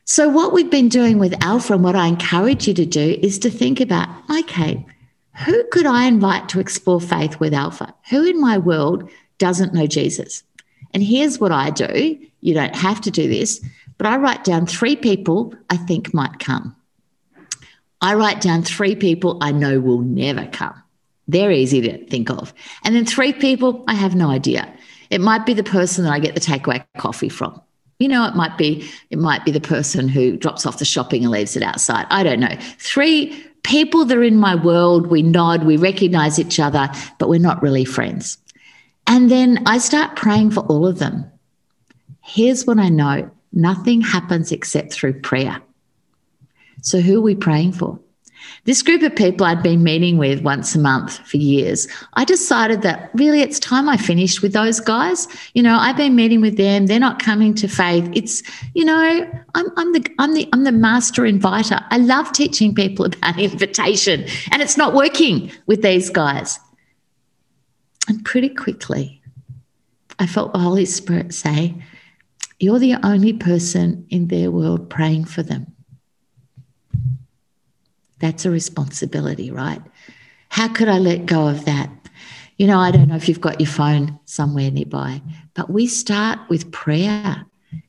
So, 0.05 0.29
what 0.29 0.53
we've 0.53 0.71
been 0.71 0.89
doing 0.89 1.19
with 1.19 1.35
Alpha 1.43 1.75
and 1.75 1.83
what 1.83 1.97
I 1.97 2.07
encourage 2.07 2.69
you 2.69 2.75
to 2.75 2.87
do 2.87 3.19
is 3.21 3.39
to 3.41 3.51
think 3.51 3.81
about 3.81 4.09
okay, 4.31 4.87
who 5.45 5.65
could 5.71 5.87
I 5.87 6.05
invite 6.05 6.49
to 6.51 6.61
explore 6.61 7.01
faith 7.01 7.41
with 7.41 7.53
Alpha? 7.53 7.93
Who 8.11 8.25
in 8.25 8.41
my 8.41 8.59
world 8.59 9.11
doesn't 9.39 9.75
know 9.75 9.87
Jesus? 9.87 10.43
And 10.95 11.03
here's 11.03 11.39
what 11.39 11.53
I 11.53 11.71
do 11.71 12.19
you 12.41 12.55
don't 12.55 12.77
have 12.77 13.01
to 13.01 13.11
do 13.11 13.29
this, 13.29 13.61
but 13.99 14.07
I 14.07 14.17
write 14.17 14.45
down 14.45 14.67
three 14.67 14.97
people 14.97 15.55
I 15.71 15.77
think 15.77 16.13
might 16.13 16.39
come. 16.39 16.77
I 18.01 18.15
write 18.15 18.41
down 18.41 18.63
three 18.63 18.95
people 18.95 19.39
I 19.41 19.53
know 19.53 19.81
will 19.81 20.01
never 20.01 20.47
come. 20.47 20.83
They're 21.29 21.51
easy 21.51 21.81
to 21.81 22.07
think 22.07 22.31
of. 22.31 22.53
And 22.85 22.95
then 22.95 23.07
three 23.07 23.33
people 23.33 23.85
I 23.89 23.95
have 23.95 24.15
no 24.15 24.31
idea. 24.31 24.73
It 25.11 25.21
might 25.21 25.47
be 25.47 25.55
the 25.55 25.65
person 25.65 26.05
that 26.05 26.13
I 26.13 26.19
get 26.19 26.35
the 26.35 26.41
takeaway 26.41 26.85
coffee 26.99 27.29
from. 27.29 27.61
You 27.99 28.09
know, 28.09 28.27
it 28.27 28.35
might 28.35 28.59
be 28.59 28.89
it 29.11 29.19
might 29.19 29.45
be 29.45 29.51
the 29.51 29.61
person 29.61 30.09
who 30.09 30.37
drops 30.37 30.67
off 30.67 30.79
the 30.79 30.85
shopping 30.85 31.23
and 31.23 31.33
leaves 31.33 31.57
it 31.57 31.63
outside. 31.63 32.07
I 32.11 32.23
don't 32.23 32.41
know. 32.41 32.57
Three 32.79 33.43
people 33.63 34.05
that 34.05 34.17
are 34.17 34.23
in 34.23 34.37
my 34.37 34.55
world, 34.55 35.07
we 35.07 35.23
nod, 35.23 35.65
we 35.65 35.77
recognize 35.77 36.39
each 36.39 36.61
other, 36.61 36.89
but 37.19 37.29
we're 37.29 37.41
not 37.41 37.63
really 37.63 37.85
friends. 37.85 38.39
And 39.07 39.31
then 39.31 39.63
I 39.67 39.79
start 39.79 40.17
praying 40.17 40.51
for 40.51 40.61
all 40.61 40.87
of 40.87 40.99
them. 40.99 41.31
Here's 42.23 42.67
what 42.67 42.79
I 42.79 42.89
know 42.89 43.31
Nothing 43.57 44.03
happens 44.03 44.53
except 44.53 44.93
through 44.93 45.21
prayer. 45.23 45.63
So, 46.83 47.01
who 47.01 47.17
are 47.17 47.23
we 47.23 47.35
praying 47.35 47.73
for? 47.73 47.99
This 48.65 48.83
group 48.83 49.03
of 49.03 49.17
people 49.17 49.47
I'd 49.47 49.63
been 49.63 49.83
meeting 49.83 50.19
with 50.19 50.43
once 50.43 50.75
a 50.75 50.79
month 50.79 51.19
for 51.27 51.39
years, 51.39 51.89
I 52.13 52.27
decided 52.27 52.83
that 52.83 53.11
really 53.15 53.41
it's 53.41 53.59
time 53.59 53.89
I 53.89 53.97
finished 53.97 54.43
with 54.43 54.53
those 54.53 54.79
guys. 54.79 55.27
You 55.55 55.63
know, 55.63 55.75
I've 55.75 55.97
been 55.97 56.15
meeting 56.15 56.43
with 56.43 56.59
them; 56.59 56.85
they're 56.85 57.01
not 57.01 57.19
coming 57.19 57.55
to 57.55 57.67
faith. 57.67 58.11
It's, 58.13 58.43
you 58.75 58.85
know, 58.85 59.27
I'm, 59.55 59.67
I'm 59.79 59.93
the 59.95 60.07
I'm 60.19 60.35
the 60.35 60.47
I'm 60.53 60.65
the 60.65 60.73
master 60.73 61.25
inviter. 61.25 61.81
I 61.91 61.97
love 61.97 62.33
teaching 62.33 62.75
people 62.75 63.07
about 63.07 63.41
invitation, 63.41 64.27
and 64.53 64.61
it's 64.61 64.77
not 64.77 64.93
working 64.93 65.51
with 65.65 65.81
these 65.81 66.11
guys. 66.11 66.61
And 68.07 68.23
pretty 68.23 68.51
quickly, 68.51 69.23
I 70.19 70.27
felt 70.27 70.53
the 70.53 70.59
Holy 70.59 70.85
Spirit 70.85 71.33
say, 71.33 71.75
you're 72.59 72.79
the 72.79 72.95
only 73.07 73.33
person 73.33 74.07
in 74.11 74.29
their 74.29 74.51
world 74.51 74.89
praying 74.91 75.25
for 75.25 75.43
them. 75.43 75.73
That's 78.19 78.45
a 78.45 78.51
responsibility, 78.51 79.51
right? 79.51 79.83
How 80.49 80.69
could 80.69 80.89
I 80.89 80.99
let 80.99 81.27
go 81.27 81.49
of 81.49 81.65
that? 81.67 81.91
You 82.57 82.67
know, 82.67 82.79
I 82.79 82.91
don't 82.91 83.09
know 83.09 83.17
if 83.17 83.29
you've 83.29 83.41
got 83.41 83.61
your 83.61 83.69
phone 83.69 84.19
somewhere 84.25 84.71
nearby, 84.71 85.21
but 85.55 85.71
we 85.71 85.87
start 85.87 86.39
with 86.49 86.73
prayer. 86.73 87.46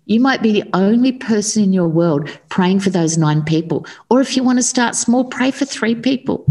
You 0.08 0.22
might 0.22 0.41
be 0.41 0.54
the 0.54 0.70
only 0.74 1.12
person 1.12 1.63
in 1.63 1.74
your 1.74 1.89
world 1.89 2.30
praying 2.48 2.80
for 2.80 2.89
those 2.89 3.17
nine 3.17 3.43
people. 3.43 3.86
Or 4.10 4.22
if 4.22 4.38
you 4.38 4.43
want 4.43 4.58
to 4.58 4.63
start 4.63 4.96
small, 4.96 5.26
pray 5.26 5.52
for 5.52 5.65
three 5.65 5.96
people. 5.96 6.46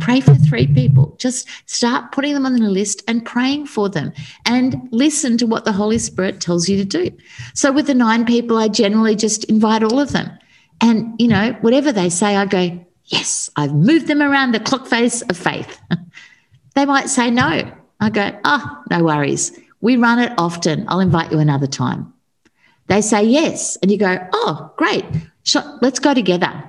Pray 0.00 0.20
for 0.20 0.34
three 0.34 0.66
people. 0.66 1.14
Just 1.18 1.48
start 1.66 2.10
putting 2.10 2.34
them 2.34 2.44
on 2.44 2.56
the 2.56 2.68
list 2.68 3.04
and 3.06 3.24
praying 3.24 3.66
for 3.66 3.88
them 3.88 4.12
and 4.46 4.88
listen 4.90 5.38
to 5.38 5.46
what 5.46 5.64
the 5.64 5.72
Holy 5.72 5.98
Spirit 5.98 6.40
tells 6.40 6.68
you 6.68 6.76
to 6.76 6.84
do. 6.84 7.16
So 7.54 7.70
with 7.70 7.86
the 7.86 7.94
nine 7.94 8.24
people, 8.24 8.56
I 8.56 8.66
generally 8.66 9.14
just 9.14 9.44
invite 9.44 9.84
all 9.84 10.00
of 10.00 10.10
them. 10.10 10.36
And, 10.80 11.14
you 11.20 11.28
know, 11.28 11.56
whatever 11.60 11.92
they 11.92 12.10
say, 12.10 12.34
I 12.34 12.46
go, 12.46 12.84
yes, 13.04 13.48
I've 13.54 13.74
moved 13.74 14.08
them 14.08 14.22
around 14.22 14.52
the 14.52 14.60
clock 14.60 14.86
face 14.88 15.22
of 15.22 15.36
faith. 15.36 15.80
they 16.74 16.84
might 16.84 17.08
say 17.08 17.30
no. 17.30 17.72
I 18.00 18.10
go, 18.10 18.36
oh, 18.44 18.82
no 18.90 19.04
worries. 19.04 19.58
We 19.80 19.96
run 19.96 20.18
it 20.18 20.32
often. 20.36 20.84
I'll 20.88 21.00
invite 21.00 21.30
you 21.30 21.38
another 21.38 21.68
time. 21.68 22.12
They 22.88 23.00
say 23.02 23.22
yes. 23.22 23.76
And 23.76 23.90
you 23.90 23.98
go, 23.98 24.18
oh, 24.32 24.72
great. 24.76 25.04
Let's 25.80 25.98
go 25.98 26.14
together. 26.14 26.64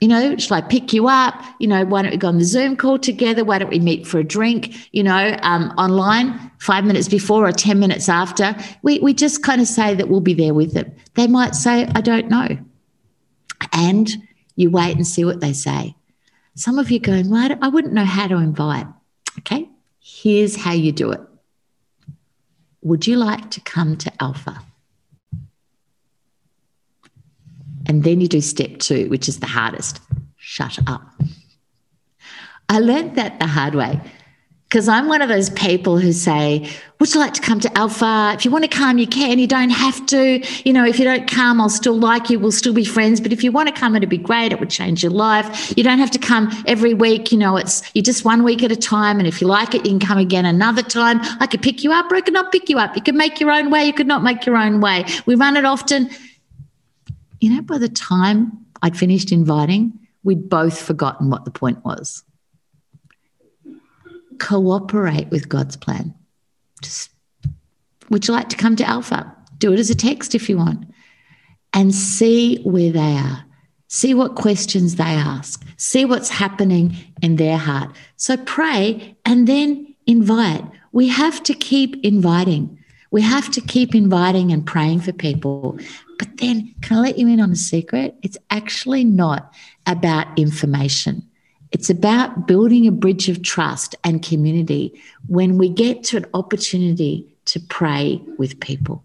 You 0.00 0.08
know, 0.08 0.36
shall 0.38 0.56
I 0.56 0.62
pick 0.62 0.94
you 0.94 1.08
up? 1.08 1.34
You 1.58 1.68
know, 1.68 1.84
why 1.84 2.00
don't 2.02 2.10
we 2.10 2.16
go 2.16 2.28
on 2.28 2.38
the 2.38 2.44
Zoom 2.44 2.74
call 2.74 2.98
together? 2.98 3.44
Why 3.44 3.58
don't 3.58 3.68
we 3.68 3.78
meet 3.78 4.06
for 4.06 4.18
a 4.18 4.24
drink, 4.24 4.74
you 4.92 5.02
know, 5.02 5.36
um, 5.42 5.70
online 5.76 6.50
five 6.58 6.84
minutes 6.84 7.06
before 7.06 7.46
or 7.46 7.52
10 7.52 7.78
minutes 7.78 8.08
after? 8.08 8.56
We, 8.82 8.98
we 9.00 9.12
just 9.12 9.42
kind 9.42 9.60
of 9.60 9.66
say 9.66 9.94
that 9.94 10.08
we'll 10.08 10.20
be 10.20 10.32
there 10.32 10.54
with 10.54 10.72
them. 10.72 10.90
They 11.16 11.26
might 11.26 11.54
say, 11.54 11.86
I 11.94 12.00
don't 12.00 12.30
know. 12.30 12.48
And 13.74 14.10
you 14.56 14.70
wait 14.70 14.96
and 14.96 15.06
see 15.06 15.26
what 15.26 15.40
they 15.40 15.52
say. 15.52 15.94
Some 16.54 16.78
of 16.78 16.90
you 16.90 16.98
going, 16.98 17.28
well, 17.28 17.54
I 17.60 17.68
wouldn't 17.68 17.92
know 17.92 18.04
how 18.04 18.26
to 18.26 18.36
invite. 18.36 18.86
Okay, 19.40 19.68
here's 20.00 20.56
how 20.56 20.72
you 20.72 20.92
do 20.92 21.12
it. 21.12 21.20
Would 22.82 23.06
you 23.06 23.16
like 23.16 23.50
to 23.50 23.60
come 23.60 23.96
to 23.98 24.12
Alpha? 24.22 24.62
And 27.86 28.04
then 28.04 28.20
you 28.20 28.28
do 28.28 28.40
step 28.40 28.78
two, 28.78 29.08
which 29.08 29.28
is 29.28 29.40
the 29.40 29.46
hardest 29.46 30.00
shut 30.36 30.78
up. 30.86 31.02
I 32.68 32.78
learned 32.78 33.16
that 33.16 33.40
the 33.40 33.46
hard 33.46 33.74
way 33.74 34.00
because 34.70 34.86
I'm 34.86 35.08
one 35.08 35.20
of 35.20 35.28
those 35.28 35.50
people 35.50 35.98
who 35.98 36.12
say, 36.12 36.70
Would 37.00 37.12
you 37.12 37.18
like 37.18 37.34
to 37.34 37.40
come 37.40 37.58
to 37.58 37.76
Alpha? 37.76 38.30
If 38.34 38.44
you 38.44 38.52
want 38.52 38.62
to 38.62 38.70
come, 38.70 38.98
you 38.98 39.06
can. 39.08 39.40
You 39.40 39.48
don't 39.48 39.70
have 39.70 40.06
to. 40.06 40.40
You 40.64 40.72
know, 40.72 40.84
if 40.84 40.96
you 40.96 41.04
don't 41.04 41.28
come, 41.28 41.60
I'll 41.60 41.68
still 41.68 41.98
like 41.98 42.30
you. 42.30 42.38
We'll 42.38 42.52
still 42.52 42.72
be 42.72 42.84
friends. 42.84 43.20
But 43.20 43.32
if 43.32 43.42
you 43.42 43.50
want 43.50 43.68
to 43.68 43.74
come, 43.74 43.96
it'd 43.96 44.08
be 44.08 44.16
great. 44.16 44.52
It 44.52 44.60
would 44.60 44.70
change 44.70 45.02
your 45.02 45.10
life. 45.10 45.76
You 45.76 45.82
don't 45.82 45.98
have 45.98 46.12
to 46.12 46.20
come 46.20 46.52
every 46.68 46.94
week. 46.94 47.32
You 47.32 47.38
know, 47.38 47.56
it's 47.56 47.82
you 47.96 48.02
just 48.02 48.24
one 48.24 48.44
week 48.44 48.62
at 48.62 48.70
a 48.70 48.76
time. 48.76 49.18
And 49.18 49.26
if 49.26 49.40
you 49.40 49.48
like 49.48 49.74
it, 49.74 49.84
you 49.84 49.90
can 49.90 49.98
come 49.98 50.18
again 50.18 50.46
another 50.46 50.82
time. 50.82 51.18
I 51.40 51.48
could 51.48 51.62
pick 51.62 51.82
you 51.82 51.90
up 51.90 52.10
or 52.12 52.14
I 52.14 52.20
could 52.20 52.34
not 52.34 52.52
pick 52.52 52.68
you 52.68 52.78
up. 52.78 52.94
You 52.94 53.02
could 53.02 53.16
make 53.16 53.40
your 53.40 53.50
own 53.50 53.70
way. 53.72 53.84
You 53.86 53.92
could 53.92 54.06
not 54.06 54.22
make 54.22 54.46
your 54.46 54.56
own 54.56 54.80
way. 54.80 55.04
We 55.26 55.34
run 55.34 55.56
it 55.56 55.64
often 55.64 56.10
you 57.40 57.50
know, 57.54 57.62
by 57.62 57.78
the 57.78 57.88
time 57.88 58.66
I'd 58.82 58.96
finished 58.96 59.32
inviting, 59.32 59.98
we'd 60.22 60.48
both 60.48 60.80
forgotten 60.80 61.30
what 61.30 61.44
the 61.44 61.50
point 61.50 61.84
was. 61.84 62.22
cooperate 64.40 65.28
with 65.30 65.48
God's 65.48 65.76
plan. 65.76 66.14
Just, 66.82 67.10
would 68.08 68.26
you 68.26 68.34
like 68.34 68.48
to 68.48 68.56
come 68.56 68.74
to 68.76 68.88
Alpha? 68.88 69.32
Do 69.58 69.72
it 69.72 69.78
as 69.78 69.90
a 69.90 69.94
text 69.94 70.34
if 70.34 70.48
you 70.48 70.56
want. 70.56 70.86
And 71.72 71.94
see 71.94 72.60
where 72.62 72.90
they 72.90 73.16
are. 73.16 73.44
See 73.86 74.14
what 74.14 74.34
questions 74.34 74.96
they 74.96 75.04
ask. 75.04 75.64
See 75.76 76.04
what's 76.04 76.30
happening 76.30 76.96
in 77.22 77.36
their 77.36 77.58
heart. 77.58 77.90
So 78.16 78.36
pray 78.36 79.16
and 79.24 79.46
then 79.46 79.94
invite. 80.06 80.64
We 80.92 81.08
have 81.08 81.42
to 81.44 81.54
keep 81.54 82.02
inviting. 82.04 82.78
We 83.12 83.22
have 83.22 83.50
to 83.52 83.60
keep 83.60 83.94
inviting 83.94 84.52
and 84.52 84.66
praying 84.66 85.00
for 85.00 85.12
people. 85.12 85.78
But 86.20 86.36
then, 86.36 86.74
can 86.82 86.98
I 86.98 87.00
let 87.00 87.18
you 87.18 87.26
in 87.28 87.40
on 87.40 87.50
a 87.50 87.56
secret? 87.56 88.14
It's 88.20 88.36
actually 88.50 89.04
not 89.04 89.54
about 89.86 90.38
information. 90.38 91.26
It's 91.72 91.88
about 91.88 92.46
building 92.46 92.86
a 92.86 92.92
bridge 92.92 93.30
of 93.30 93.42
trust 93.42 93.94
and 94.04 94.22
community 94.22 95.00
when 95.28 95.56
we 95.56 95.70
get 95.70 96.04
to 96.04 96.18
an 96.18 96.26
opportunity 96.34 97.34
to 97.46 97.58
pray 97.58 98.20
with 98.36 98.60
people. 98.60 99.02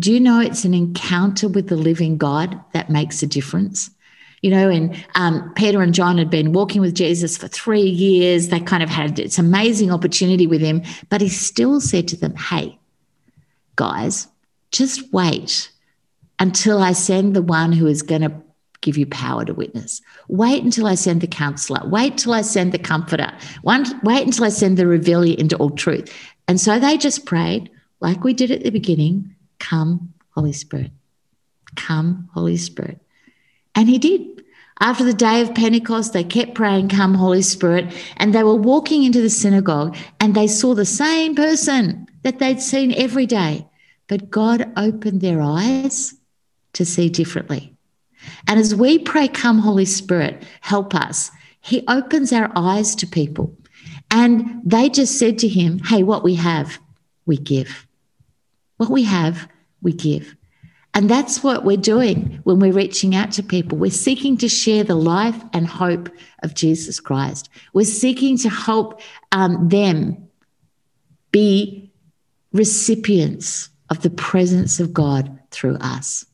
Do 0.00 0.12
you 0.12 0.18
know 0.18 0.40
it's 0.40 0.64
an 0.64 0.74
encounter 0.74 1.46
with 1.46 1.68
the 1.68 1.76
living 1.76 2.18
God 2.18 2.60
that 2.72 2.90
makes 2.90 3.22
a 3.22 3.28
difference? 3.28 3.88
You 4.42 4.50
know, 4.50 4.68
and 4.68 5.04
um, 5.14 5.52
Peter 5.54 5.80
and 5.80 5.94
John 5.94 6.18
had 6.18 6.28
been 6.28 6.52
walking 6.52 6.80
with 6.80 6.96
Jesus 6.96 7.36
for 7.36 7.46
three 7.46 7.82
years. 7.82 8.48
They 8.48 8.58
kind 8.58 8.82
of 8.82 8.88
had 8.88 9.14
this 9.14 9.38
amazing 9.38 9.92
opportunity 9.92 10.48
with 10.48 10.60
him, 10.60 10.82
but 11.08 11.20
he 11.20 11.28
still 11.28 11.80
said 11.80 12.08
to 12.08 12.16
them, 12.16 12.34
Hey, 12.34 12.80
guys, 13.76 14.26
just 14.72 15.12
wait 15.12 15.70
until 16.40 16.82
I 16.82 16.92
send 16.92 17.36
the 17.36 17.42
one 17.42 17.70
who 17.70 17.86
is 17.86 18.02
going 18.02 18.22
to 18.22 18.32
give 18.80 18.96
you 18.96 19.06
power 19.06 19.44
to 19.44 19.52
witness. 19.52 20.00
Wait 20.28 20.64
until 20.64 20.86
I 20.86 20.94
send 20.94 21.20
the 21.20 21.26
counselor. 21.26 21.86
Wait 21.86 22.16
till 22.16 22.32
I 22.32 22.40
send 22.40 22.72
the 22.72 22.78
comforter. 22.78 23.30
Wait 23.62 24.26
until 24.26 24.44
I 24.44 24.48
send 24.48 24.78
the 24.78 24.86
revealer 24.86 25.26
into 25.26 25.56
all 25.58 25.70
truth. 25.70 26.12
And 26.48 26.58
so 26.58 26.78
they 26.78 26.96
just 26.96 27.26
prayed, 27.26 27.70
like 28.00 28.24
we 28.24 28.32
did 28.32 28.50
at 28.50 28.64
the 28.64 28.70
beginning 28.70 29.36
Come, 29.58 30.14
Holy 30.30 30.54
Spirit. 30.54 30.90
Come, 31.76 32.30
Holy 32.32 32.56
Spirit. 32.56 33.00
And 33.74 33.88
he 33.88 33.98
did. 33.98 34.42
After 34.80 35.04
the 35.04 35.12
day 35.12 35.42
of 35.42 35.54
Pentecost, 35.54 36.14
they 36.14 36.24
kept 36.24 36.54
praying, 36.54 36.88
Come, 36.88 37.12
Holy 37.12 37.42
Spirit. 37.42 37.94
And 38.16 38.34
they 38.34 38.42
were 38.42 38.54
walking 38.54 39.04
into 39.04 39.20
the 39.20 39.28
synagogue 39.28 39.94
and 40.18 40.34
they 40.34 40.46
saw 40.46 40.74
the 40.74 40.86
same 40.86 41.34
person 41.34 42.06
that 42.22 42.38
they'd 42.38 42.62
seen 42.62 42.94
every 42.94 43.26
day. 43.26 43.68
But 44.08 44.30
God 44.30 44.72
opened 44.78 45.20
their 45.20 45.42
eyes 45.42 46.14
to 46.74 46.84
see 46.84 47.08
differently. 47.08 47.74
And 48.46 48.58
as 48.60 48.74
we 48.74 48.98
pray, 48.98 49.28
Come, 49.28 49.58
Holy 49.58 49.84
Spirit, 49.84 50.42
help 50.60 50.94
us, 50.94 51.30
He 51.60 51.84
opens 51.88 52.32
our 52.32 52.50
eyes 52.54 52.94
to 52.96 53.06
people. 53.06 53.56
And 54.10 54.60
they 54.64 54.88
just 54.88 55.18
said 55.18 55.38
to 55.38 55.48
Him, 55.48 55.78
Hey, 55.78 56.02
what 56.02 56.22
we 56.22 56.34
have, 56.34 56.78
we 57.26 57.36
give. 57.36 57.86
What 58.76 58.90
we 58.90 59.04
have, 59.04 59.48
we 59.82 59.92
give. 59.92 60.34
And 60.92 61.08
that's 61.08 61.42
what 61.44 61.64
we're 61.64 61.76
doing 61.76 62.40
when 62.42 62.58
we're 62.58 62.72
reaching 62.72 63.14
out 63.14 63.30
to 63.32 63.42
people. 63.42 63.78
We're 63.78 63.92
seeking 63.92 64.36
to 64.38 64.48
share 64.48 64.82
the 64.82 64.96
life 64.96 65.40
and 65.52 65.66
hope 65.66 66.08
of 66.42 66.54
Jesus 66.54 66.98
Christ. 66.98 67.48
We're 67.72 67.84
seeking 67.84 68.36
to 68.38 68.48
help 68.48 69.00
um, 69.30 69.68
them 69.68 70.28
be 71.30 71.92
recipients 72.52 73.68
of 73.88 74.02
the 74.02 74.10
presence 74.10 74.80
of 74.80 74.92
God 74.92 75.38
through 75.50 75.76
us. 75.76 76.24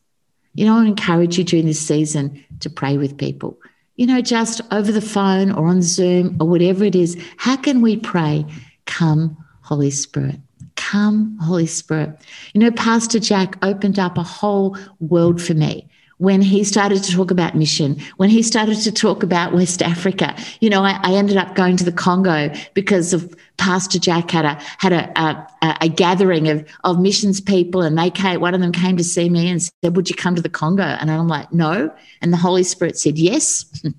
You 0.56 0.66
know, 0.66 0.78
I 0.78 0.84
encourage 0.86 1.38
you 1.38 1.44
during 1.44 1.66
this 1.66 1.80
season 1.80 2.44
to 2.60 2.70
pray 2.70 2.96
with 2.96 3.18
people. 3.18 3.58
You 3.96 4.06
know, 4.06 4.20
just 4.20 4.60
over 4.72 4.90
the 4.90 5.00
phone 5.00 5.52
or 5.52 5.66
on 5.66 5.82
Zoom 5.82 6.36
or 6.40 6.48
whatever 6.48 6.84
it 6.84 6.94
is. 6.94 7.16
How 7.36 7.56
can 7.56 7.80
we 7.80 7.96
pray? 7.96 8.44
Come, 8.86 9.36
Holy 9.62 9.90
Spirit. 9.90 10.40
Come, 10.76 11.38
Holy 11.40 11.66
Spirit. 11.66 12.18
You 12.52 12.60
know, 12.60 12.70
Pastor 12.70 13.18
Jack 13.18 13.56
opened 13.62 13.98
up 13.98 14.18
a 14.18 14.22
whole 14.22 14.76
world 15.00 15.40
for 15.40 15.54
me 15.54 15.88
when 16.18 16.40
he 16.40 16.64
started 16.64 17.02
to 17.02 17.12
talk 17.12 17.30
about 17.30 17.54
mission, 17.54 18.00
when 18.16 18.30
he 18.30 18.42
started 18.42 18.76
to 18.78 18.92
talk 18.92 19.22
about 19.22 19.52
West 19.52 19.82
Africa. 19.82 20.34
You 20.60 20.70
know, 20.70 20.82
I, 20.82 20.98
I 21.02 21.12
ended 21.12 21.36
up 21.36 21.54
going 21.54 21.76
to 21.76 21.84
the 21.84 21.92
Congo 21.92 22.50
because 22.74 23.12
of 23.12 23.34
Pastor 23.58 23.98
Jack 23.98 24.30
had 24.30 24.44
a 24.44 24.54
had 24.78 24.92
a, 24.92 25.20
a, 25.20 25.76
a, 25.82 25.88
gathering 25.88 26.48
of, 26.48 26.66
of 26.84 26.98
missions 27.00 27.40
people, 27.40 27.82
and 27.82 27.98
they 27.98 28.10
came. 28.10 28.40
One 28.40 28.54
of 28.54 28.60
them 28.60 28.72
came 28.72 28.96
to 28.96 29.04
see 29.04 29.28
me 29.28 29.48
and 29.50 29.62
said, 29.62 29.96
"Would 29.96 30.08
you 30.08 30.16
come 30.16 30.34
to 30.36 30.42
the 30.42 30.48
Congo?" 30.48 30.82
And 30.82 31.10
I'm 31.10 31.28
like, 31.28 31.52
"No." 31.52 31.94
And 32.22 32.32
the 32.32 32.38
Holy 32.38 32.62
Spirit 32.62 32.98
said, 32.98 33.18
"Yes." 33.18 33.64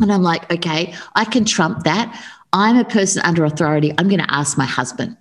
And 0.00 0.12
I'm 0.12 0.22
like, 0.22 0.48
"Okay, 0.52 0.94
I 1.16 1.24
can 1.24 1.44
trump 1.44 1.82
that. 1.82 2.16
I'm 2.52 2.76
a 2.76 2.84
person 2.84 3.22
under 3.24 3.44
authority. 3.44 3.92
I'm 3.98 4.08
going 4.08 4.20
to 4.20 4.32
ask 4.32 4.56
my 4.56 4.64
husband." 4.64 5.16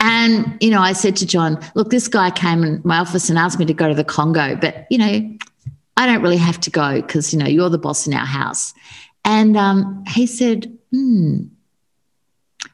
And, 0.00 0.56
you 0.60 0.70
know, 0.70 0.80
I 0.80 0.94
said 0.94 1.16
to 1.16 1.26
John, 1.26 1.58
look, 1.74 1.90
this 1.90 2.08
guy 2.08 2.30
came 2.30 2.62
in 2.64 2.80
my 2.84 2.98
office 2.98 3.28
and 3.28 3.38
asked 3.38 3.58
me 3.58 3.66
to 3.66 3.74
go 3.74 3.88
to 3.88 3.94
the 3.94 4.04
Congo, 4.04 4.56
but, 4.56 4.86
you 4.90 4.96
know, 4.96 5.38
I 5.98 6.06
don't 6.06 6.22
really 6.22 6.36
have 6.36 6.60
to 6.60 6.70
go 6.70 7.02
because, 7.02 7.32
you 7.32 7.40
know, 7.40 7.46
you're 7.46 7.68
the 7.68 7.76
boss 7.76 8.06
in 8.06 8.14
our 8.14 8.24
house. 8.24 8.72
And 9.24 9.56
um, 9.56 10.04
he 10.06 10.26
said, 10.26 10.72
hmm. 10.92 11.40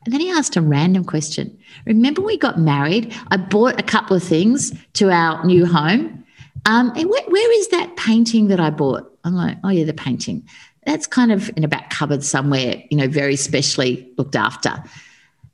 And 0.05 0.13
then 0.13 0.21
he 0.21 0.31
asked 0.31 0.57
a 0.57 0.61
random 0.61 1.05
question. 1.05 1.59
Remember, 1.87 2.21
we 2.21 2.37
got 2.37 2.59
married? 2.59 3.15
I 3.31 3.39
bought 3.39 3.81
a 3.81 3.83
couple 3.83 4.15
of 4.15 4.23
things 4.23 4.73
to 4.95 5.11
our 5.11 5.45
new 5.47 5.65
home. 5.65 6.25
Um, 6.67 6.93
and 6.95 7.09
where, 7.09 7.25
where 7.29 7.59
is 7.59 7.69
that 7.69 7.97
painting 7.97 8.49
that 8.49 8.61
I 8.61 8.69
bought? 8.69 9.11
I'm 9.25 9.35
like, 9.35 9.57
oh, 9.65 9.71
yeah, 9.71 9.85
the 9.85 9.95
painting. 9.95 10.47
That's 10.85 11.07
kind 11.07 11.33
of 11.33 11.51
in 11.57 11.65
a 11.65 11.69
back 11.69 11.89
cupboard 11.89 12.23
somewhere, 12.23 12.83
you 12.91 12.99
know, 12.99 13.09
very 13.09 13.37
specially 13.37 14.13
looked 14.19 14.37
after. 14.37 14.85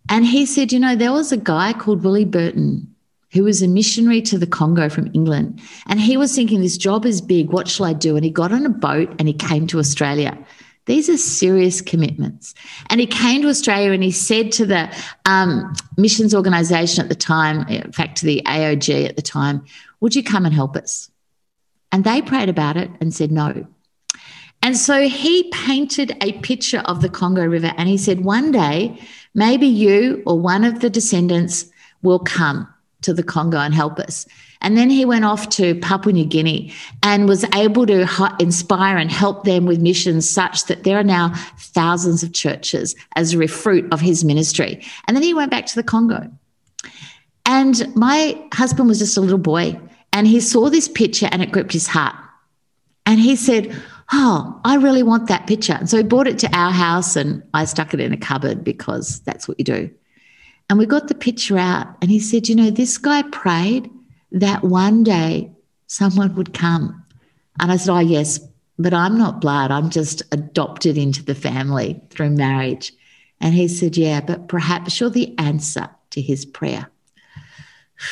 And 0.08 0.26
he 0.26 0.44
said, 0.44 0.72
you 0.72 0.80
know, 0.80 0.96
there 0.96 1.12
was 1.12 1.30
a 1.30 1.36
guy 1.36 1.72
called 1.72 2.02
Willie 2.02 2.24
Burton 2.24 2.89
who 3.32 3.44
was 3.44 3.62
a 3.62 3.68
missionary 3.68 4.20
to 4.22 4.38
the 4.38 4.46
Congo 4.46 4.88
from 4.88 5.10
England. 5.14 5.60
And 5.86 6.00
he 6.00 6.16
was 6.16 6.34
thinking, 6.34 6.60
this 6.60 6.76
job 6.76 7.06
is 7.06 7.20
big. 7.20 7.52
What 7.52 7.68
shall 7.68 7.86
I 7.86 7.92
do? 7.92 8.16
And 8.16 8.24
he 8.24 8.30
got 8.30 8.52
on 8.52 8.66
a 8.66 8.70
boat 8.70 9.14
and 9.18 9.28
he 9.28 9.34
came 9.34 9.66
to 9.68 9.78
Australia. 9.78 10.36
These 10.86 11.08
are 11.08 11.16
serious 11.16 11.80
commitments. 11.80 12.54
And 12.88 13.00
he 13.00 13.06
came 13.06 13.42
to 13.42 13.48
Australia 13.48 13.92
and 13.92 14.02
he 14.02 14.10
said 14.10 14.50
to 14.52 14.66
the 14.66 14.92
um, 15.26 15.72
missions 15.96 16.34
organization 16.34 17.02
at 17.02 17.08
the 17.08 17.14
time, 17.14 17.66
in 17.68 17.92
fact, 17.92 18.18
to 18.18 18.26
the 18.26 18.42
AOG 18.46 19.08
at 19.08 19.16
the 19.16 19.22
time, 19.22 19.64
would 20.00 20.16
you 20.16 20.24
come 20.24 20.44
and 20.44 20.54
help 20.54 20.76
us? 20.76 21.10
And 21.92 22.02
they 22.02 22.22
prayed 22.22 22.48
about 22.48 22.76
it 22.76 22.90
and 23.00 23.14
said 23.14 23.30
no. 23.30 23.66
And 24.62 24.76
so 24.76 25.08
he 25.08 25.48
painted 25.50 26.16
a 26.20 26.32
picture 26.40 26.80
of 26.80 27.02
the 27.02 27.08
Congo 27.08 27.44
River 27.46 27.72
and 27.76 27.88
he 27.88 27.96
said, 27.96 28.24
one 28.24 28.50
day, 28.50 29.00
maybe 29.34 29.66
you 29.66 30.22
or 30.26 30.38
one 30.38 30.64
of 30.64 30.80
the 30.80 30.90
descendants 30.90 31.66
will 32.02 32.18
come 32.18 32.68
to 33.02 33.12
the 33.12 33.22
Congo 33.22 33.58
and 33.58 33.74
help 33.74 33.98
us. 33.98 34.26
And 34.62 34.76
then 34.76 34.90
he 34.90 35.04
went 35.04 35.24
off 35.24 35.48
to 35.50 35.74
Papua 35.76 36.12
New 36.12 36.26
Guinea 36.26 36.72
and 37.02 37.26
was 37.26 37.44
able 37.54 37.86
to 37.86 38.06
inspire 38.38 38.98
and 38.98 39.10
help 39.10 39.44
them 39.44 39.64
with 39.64 39.80
missions 39.80 40.28
such 40.28 40.66
that 40.66 40.84
there 40.84 40.98
are 40.98 41.04
now 41.04 41.32
thousands 41.58 42.22
of 42.22 42.34
churches 42.34 42.94
as 43.16 43.34
a 43.34 43.46
fruit 43.46 43.90
of 43.92 44.00
his 44.00 44.22
ministry. 44.22 44.84
And 45.06 45.16
then 45.16 45.22
he 45.22 45.32
went 45.32 45.50
back 45.50 45.66
to 45.66 45.74
the 45.74 45.82
Congo. 45.82 46.30
And 47.46 47.94
my 47.96 48.40
husband 48.52 48.88
was 48.88 48.98
just 48.98 49.16
a 49.16 49.20
little 49.20 49.38
boy 49.38 49.80
and 50.12 50.26
he 50.26 50.40
saw 50.40 50.68
this 50.68 50.88
picture 50.88 51.28
and 51.32 51.42
it 51.42 51.52
gripped 51.52 51.72
his 51.72 51.86
heart. 51.86 52.16
And 53.06 53.18
he 53.18 53.36
said, 53.36 53.74
Oh, 54.12 54.60
I 54.64 54.76
really 54.76 55.04
want 55.04 55.28
that 55.28 55.46
picture. 55.46 55.72
And 55.72 55.88
so 55.88 55.96
he 55.96 56.02
brought 56.02 56.26
it 56.26 56.38
to 56.40 56.56
our 56.56 56.72
house 56.72 57.14
and 57.14 57.44
I 57.54 57.64
stuck 57.64 57.94
it 57.94 58.00
in 58.00 58.12
a 58.12 58.16
cupboard 58.16 58.64
because 58.64 59.20
that's 59.20 59.46
what 59.46 59.58
you 59.58 59.64
do. 59.64 59.90
And 60.70 60.78
we 60.78 60.86
got 60.86 61.08
the 61.08 61.16
picture 61.16 61.58
out, 61.58 61.88
and 62.00 62.12
he 62.12 62.20
said, 62.20 62.48
You 62.48 62.54
know, 62.54 62.70
this 62.70 62.96
guy 62.96 63.22
prayed 63.22 63.90
that 64.30 64.62
one 64.62 65.02
day 65.02 65.50
someone 65.88 66.32
would 66.36 66.54
come. 66.54 67.04
And 67.58 67.72
I 67.72 67.76
said, 67.76 67.92
Oh, 67.92 67.98
yes, 67.98 68.38
but 68.78 68.94
I'm 68.94 69.18
not 69.18 69.40
blood. 69.40 69.72
I'm 69.72 69.90
just 69.90 70.22
adopted 70.30 70.96
into 70.96 71.24
the 71.24 71.34
family 71.34 72.00
through 72.10 72.30
marriage. 72.30 72.92
And 73.40 73.52
he 73.52 73.66
said, 73.66 73.96
Yeah, 73.96 74.20
but 74.20 74.46
perhaps 74.46 75.00
you're 75.00 75.10
the 75.10 75.36
answer 75.38 75.90
to 76.10 76.20
his 76.20 76.44
prayer. 76.44 76.88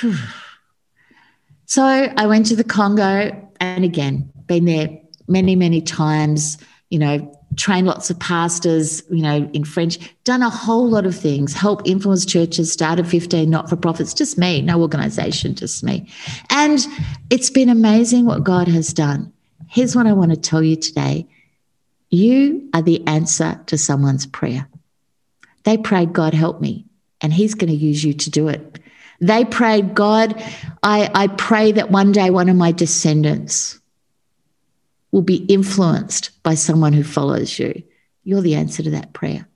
so 1.67 1.85
I 1.85 2.27
went 2.27 2.47
to 2.47 2.57
the 2.57 2.65
Congo, 2.65 3.51
and 3.61 3.85
again, 3.85 4.33
been 4.47 4.65
there 4.65 4.99
many, 5.29 5.55
many 5.55 5.81
times, 5.81 6.59
you 6.91 6.99
know, 6.99 7.38
trained 7.59 7.87
lots 7.87 8.09
of 8.09 8.19
pastors, 8.21 9.03
you 9.11 9.21
know, 9.21 9.51
in 9.53 9.65
French, 9.65 9.99
done 10.25 10.43
a 10.43 10.49
whole 10.49 10.89
lot 10.89 11.05
of 11.05 11.15
things, 11.15 11.53
help 11.53 11.87
influence 11.87 12.25
churches, 12.25 12.73
started 12.73 13.07
15 13.07 13.51
not 13.51 13.69
for 13.69 13.77
profits, 13.77 14.15
just 14.15 14.39
me, 14.39 14.63
no 14.63 14.81
organization, 14.81 15.55
just 15.55 15.83
me. 15.83 16.09
And 16.51 16.87
it's 17.31 17.51
been 17.51 17.69
amazing 17.69 18.25
what 18.25 18.45
God 18.45 18.69
has 18.69 18.93
done. 18.93 19.33
Here's 19.69 19.95
what 19.95 20.07
I 20.07 20.13
want 20.13 20.31
to 20.31 20.37
tell 20.37 20.63
you 20.63 20.77
today 20.77 21.29
you 22.11 22.71
are 22.73 22.81
the 22.81 23.07
answer 23.07 23.61
to 23.67 23.77
someone's 23.77 24.25
prayer. 24.25 24.67
They 25.65 25.77
prayed, 25.77 26.15
God, 26.15 26.33
help 26.33 26.59
me, 26.61 26.87
and 27.21 27.35
He's 27.35 27.55
going 27.55 27.69
to 27.69 27.77
use 27.77 28.03
you 28.03 28.15
to 28.15 28.31
do 28.31 28.49
it. 28.49 28.79
They 29.21 29.45
prayed, 29.45 29.95
God, 29.95 30.43
I, 30.83 31.11
I 31.13 31.27
pray 31.27 31.73
that 31.73 31.91
one 31.91 32.13
day 32.13 32.31
one 32.31 32.49
of 32.49 32.57
my 32.57 32.73
descendants 32.73 33.79
will 35.13 35.23
be 35.23 35.45
influenced 35.47 36.43
by 36.43 36.55
someone 36.55 36.93
who 36.93 37.05
follows 37.05 37.59
you. 37.59 37.83
You're 38.25 38.43
the 38.43 38.55
answer 38.55 38.83
to 38.83 38.91
that 38.91 39.13
prayer. 39.13 39.47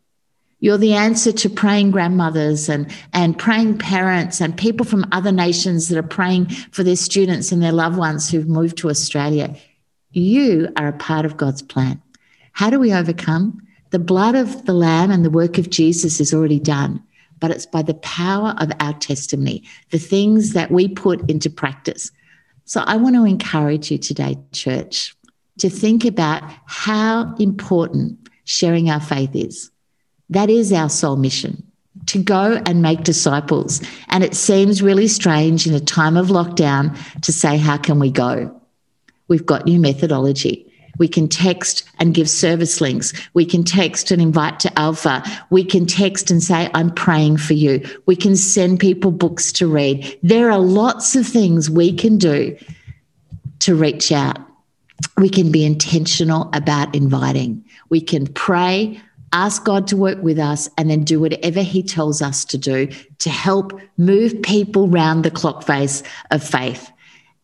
You're 0.61 0.79
the 0.79 0.95
answer 0.95 1.33
to 1.33 1.51
praying 1.51 1.91
grandmothers 1.91 2.69
and, 2.69 2.89
and 3.13 3.37
praying 3.37 3.79
parents 3.79 4.41
and 4.41 4.57
people 4.57 4.87
from 4.87 5.09
other 5.11 5.33
nations 5.33 5.89
that 5.89 5.99
are 5.99 6.05
praying 6.05 6.47
for 6.71 6.85
their 6.85 6.97
students 6.97 7.51
and 7.51 7.61
their 7.61 7.73
loved 7.73 7.97
ones 7.97 8.31
who've 8.31 8.49
moved 8.49 8.79
to 8.79 8.89
Australia. 8.89 9.57
You 10.13 10.69
are 10.77 10.87
a 10.87 10.93
part 10.93 11.27
of 11.27 11.37
God's 11.37 11.63
plan. 11.63 12.01
How 12.53 12.71
do 12.71 12.79
we 12.79 12.93
overcome? 12.93 13.61
The 13.91 13.99
blood 13.99 14.37
of 14.37 14.65
the 14.65 14.73
Lamb 14.73 15.11
and 15.11 15.25
the 15.25 15.31
work 15.31 15.59
of 15.59 15.69
Jesus 15.69 16.21
is 16.21 16.33
already 16.33 16.61
done, 16.61 17.03
but 17.41 17.51
it's 17.51 17.67
by 17.67 17.83
the 17.83 17.95
power 17.95 18.55
of 18.59 18.71
our 18.79 18.95
testimony, 18.95 19.65
the 19.91 19.99
things 19.99 20.53
that 20.53 20.71
we 20.71 20.87
put 20.87 21.29
into 21.29 21.51
practice. 21.51 22.13
So 22.67 22.83
I 22.87 22.97
want 22.97 23.17
to 23.17 23.25
encourage 23.25 23.91
you 23.91 23.99
today, 23.99 24.39
church, 24.53 25.17
to 25.63 25.71
think 25.71 26.05
about 26.05 26.43
how 26.67 27.33
important 27.39 28.19
sharing 28.43 28.91
our 28.91 29.01
faith 29.01 29.31
is. 29.33 29.71
That 30.29 30.51
is 30.51 30.73
our 30.73 30.89
sole 30.89 31.15
mission 31.15 31.63
to 32.07 32.21
go 32.21 32.61
and 32.67 32.83
make 32.83 33.05
disciples. 33.05 33.81
And 34.09 34.25
it 34.25 34.35
seems 34.35 34.83
really 34.83 35.07
strange 35.07 35.69
in 35.69 35.73
a 35.73 35.79
time 35.79 36.17
of 36.17 36.29
lockdown 36.29 36.99
to 37.21 37.33
say, 37.33 37.59
How 37.59 37.77
can 37.77 38.01
we 38.01 38.11
go? 38.11 38.61
We've 39.29 39.47
got 39.47 39.65
new 39.65 39.79
methodology. 39.79 40.69
We 40.99 41.07
can 41.07 41.29
text 41.29 41.85
and 42.01 42.13
give 42.13 42.29
service 42.29 42.81
links. 42.81 43.13
We 43.33 43.47
can 43.47 43.63
text 43.63 44.11
and 44.11 44.21
invite 44.21 44.59
to 44.61 44.79
Alpha. 44.79 45.23
We 45.51 45.65
can 45.65 45.87
text 45.87 46.29
and 46.33 46.43
say, 46.43 46.71
I'm 46.75 46.91
praying 46.91 47.37
for 47.37 47.55
you. 47.55 47.89
We 48.07 48.17
can 48.17 48.35
send 48.35 48.81
people 48.81 49.13
books 49.13 49.53
to 49.53 49.69
read. 49.69 50.19
There 50.25 50.51
are 50.51 50.59
lots 50.59 51.15
of 51.15 51.25
things 51.25 51.71
we 51.71 51.93
can 51.93 52.19
do 52.19 52.59
to 53.61 53.77
reach 53.77 54.11
out. 54.11 54.41
We 55.17 55.29
can 55.29 55.53
be 55.53 55.65
intentional 55.65 56.51
about 56.53 56.95
inviting. 56.95 57.65
We 57.89 58.01
can 58.01 58.27
pray 58.27 59.01
ask 59.33 59.65
God 59.65 59.87
to 59.89 59.97
work 59.97 60.23
with 60.23 60.39
us, 60.39 60.69
and 60.77 60.91
then 60.91 61.05
do 61.05 61.21
whatever 61.21 61.63
He 61.63 61.83
tells 61.83 62.23
us 62.23 62.45
to 62.47 62.59
do 62.59 62.89
to 63.19 63.31
help 63.31 63.79
move 63.97 64.41
people 64.43 64.89
round 64.89 65.25
the 65.25 65.31
clock 65.31 65.65
face 65.65 66.03
of 66.31 66.43
faith. 66.43 66.91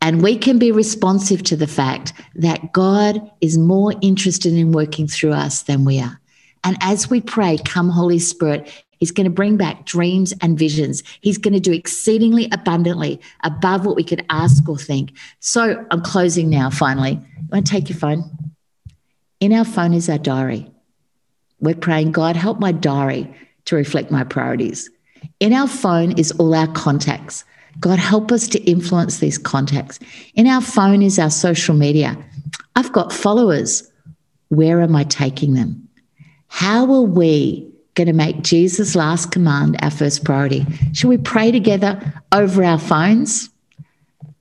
And 0.00 0.22
we 0.22 0.38
can 0.38 0.58
be 0.58 0.70
responsive 0.70 1.42
to 1.44 1.56
the 1.56 1.66
fact 1.66 2.12
that 2.36 2.72
God 2.72 3.30
is 3.40 3.58
more 3.58 3.94
interested 4.00 4.52
in 4.52 4.70
working 4.70 5.08
through 5.08 5.32
us 5.32 5.62
than 5.62 5.84
we 5.84 5.98
are. 6.00 6.20
And 6.62 6.76
as 6.80 7.10
we 7.10 7.20
pray, 7.20 7.58
come 7.64 7.88
Holy 7.88 8.18
Spirit, 8.18 8.70
He's 8.98 9.10
going 9.10 9.24
to 9.24 9.30
bring 9.30 9.56
back 9.56 9.84
dreams 9.84 10.34
and 10.40 10.58
visions. 10.58 11.02
He's 11.20 11.38
going 11.38 11.54
to 11.54 11.60
do 11.60 11.72
exceedingly 11.72 12.48
abundantly 12.52 13.20
above 13.44 13.86
what 13.86 13.96
we 13.96 14.04
could 14.04 14.24
ask 14.30 14.68
or 14.68 14.76
think. 14.76 15.12
So 15.40 15.84
I'm 15.90 16.02
closing 16.02 16.50
now, 16.50 16.70
finally. 16.70 17.12
You 17.12 17.48
want 17.50 17.66
to 17.66 17.72
take 17.72 17.88
your 17.88 17.98
phone? 17.98 18.24
In 19.40 19.52
our 19.52 19.64
phone 19.64 19.94
is 19.94 20.08
our 20.08 20.18
diary. 20.18 20.70
We're 21.60 21.74
praying, 21.74 22.12
God, 22.12 22.36
help 22.36 22.58
my 22.58 22.72
diary 22.72 23.32
to 23.66 23.76
reflect 23.76 24.10
my 24.10 24.24
priorities. 24.24 24.90
In 25.40 25.52
our 25.52 25.68
phone 25.68 26.18
is 26.18 26.32
all 26.32 26.54
our 26.54 26.68
contacts. 26.68 27.44
God, 27.80 27.98
help 27.98 28.32
us 28.32 28.48
to 28.48 28.62
influence 28.64 29.18
these 29.18 29.38
contacts. 29.38 30.00
In 30.34 30.46
our 30.46 30.60
phone 30.60 31.02
is 31.02 31.18
our 31.18 31.30
social 31.30 31.74
media. 31.74 32.16
I've 32.74 32.92
got 32.92 33.12
followers. 33.12 33.88
Where 34.48 34.80
am 34.80 34.96
I 34.96 35.04
taking 35.04 35.54
them? 35.54 35.88
How 36.48 36.92
are 36.92 37.02
we 37.02 37.70
going 37.98 38.06
to 38.06 38.14
make 38.14 38.42
Jesus' 38.42 38.94
last 38.94 39.32
command 39.32 39.76
our 39.82 39.90
first 39.90 40.24
priority? 40.24 40.64
Shall 40.94 41.10
we 41.10 41.18
pray 41.18 41.50
together 41.50 42.00
over 42.32 42.64
our 42.64 42.78
phones? 42.78 43.50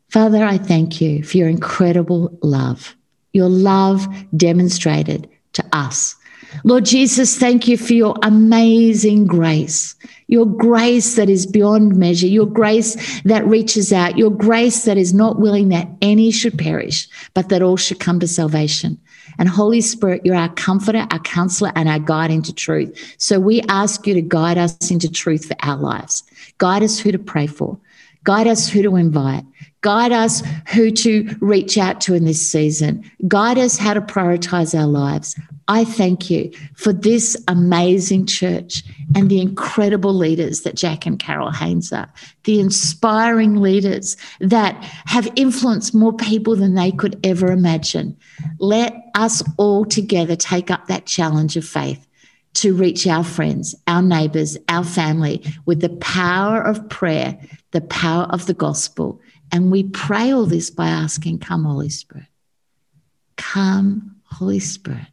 Father, 0.10 0.46
I 0.46 0.58
thank 0.58 1.02
you 1.02 1.24
for 1.24 1.38
your 1.38 1.50
incredible 1.50 2.38
love, 2.42 2.96
your 3.34 3.50
love 3.50 4.08
demonstrated 4.38 5.28
to 5.54 5.66
us 5.74 6.16
Lord 6.64 6.86
Jesus, 6.86 7.38
thank 7.38 7.68
you 7.68 7.78
for 7.78 7.94
your 7.94 8.16
amazing 8.24 9.28
grace, 9.28 9.96
your 10.28 10.46
grace 10.46 11.16
that 11.16 11.30
is 11.30 11.46
beyond 11.46 11.96
measure, 11.96 12.28
your 12.28 12.46
grace 12.46 13.22
that 13.24 13.46
reaches 13.46 13.94
out, 13.94 14.18
your 14.18 14.32
grace 14.32 14.86
that 14.86 14.98
is 14.98 15.14
not 15.14 15.40
willing 15.40 15.70
that 15.70 15.90
any 16.02 16.32
should 16.32 16.58
perish, 16.58 17.08
but 17.34 17.50
that 17.50 17.62
all 17.62 17.78
should 17.78 18.00
come 18.00 18.20
to 18.20 18.28
salvation. 18.28 19.00
And 19.38 19.50
Holy 19.50 19.82
Spirit, 19.82 20.22
you're 20.26 20.36
our 20.36 20.50
comforter, 20.50 21.08
our 21.12 21.20
counselor, 21.20 21.72
and 21.76 21.88
our 21.88 22.00
guide 22.00 22.32
into 22.32 22.54
truth. 22.54 23.16
So 23.18 23.40
we 23.40 23.62
ask 23.64 24.08
you 24.08 24.14
to 24.14 24.22
guide 24.22 24.58
us 24.58 24.92
into 24.92 25.12
truth 25.12 25.46
for 25.46 25.56
our 25.62 25.78
lives. 25.78 26.24
Guide 26.58 26.84
us 26.84 27.00
who 27.00 27.12
to 27.12 27.20
pray 27.20 27.48
for. 27.48 27.80
Guide 28.24 28.48
us 28.48 28.68
who 28.68 28.82
to 28.82 28.96
invite. 28.96 29.46
Guide 29.88 30.12
us 30.12 30.44
who 30.74 30.92
to 30.92 31.34
reach 31.40 31.78
out 31.78 32.02
to 32.02 32.14
in 32.14 32.26
this 32.26 32.46
season. 32.46 33.10
Guide 33.26 33.58
us 33.58 33.78
how 33.78 33.94
to 33.94 34.02
prioritize 34.02 34.78
our 34.78 34.86
lives. 34.86 35.40
I 35.70 35.86
thank 35.86 36.30
you 36.30 36.52
for 36.76 36.92
this 36.92 37.42
amazing 37.48 38.26
church 38.26 38.84
and 39.16 39.30
the 39.30 39.40
incredible 39.40 40.14
leaders 40.14 40.64
that 40.64 40.76
Jack 40.76 41.06
and 41.06 41.18
Carol 41.18 41.52
Haynes 41.54 41.94
are, 41.94 42.12
the 42.44 42.60
inspiring 42.60 43.62
leaders 43.62 44.18
that 44.42 44.76
have 45.06 45.32
influenced 45.38 45.96
more 45.96 46.12
people 46.12 46.58
than 46.58 46.76
they 46.76 46.92
could 46.92 47.18
ever 47.24 47.50
imagine. 47.50 48.18
Let 48.60 48.94
us 49.16 49.42
all 49.56 49.86
together 49.86 50.36
take 50.36 50.70
up 50.70 50.88
that 50.88 51.06
challenge 51.06 51.56
of 51.56 51.64
faith 51.64 52.06
to 52.56 52.74
reach 52.74 53.08
our 53.08 53.24
friends, 53.24 53.74
our 53.88 54.02
neighbors, 54.02 54.58
our 54.68 54.84
family 54.84 55.46
with 55.66 55.80
the 55.80 55.96
power 55.96 56.62
of 56.62 56.90
prayer, 56.90 57.40
the 57.72 57.80
power 57.80 58.24
of 58.26 58.48
the 58.48 58.54
gospel. 58.54 59.22
And 59.52 59.72
we 59.72 59.84
pray 59.84 60.32
all 60.32 60.46
this 60.46 60.70
by 60.70 60.88
asking, 60.88 61.40
Come, 61.40 61.64
Holy 61.64 61.90
Spirit. 61.90 62.28
Come, 63.38 64.16
Holy 64.26 64.60
Spirit. 64.60 65.08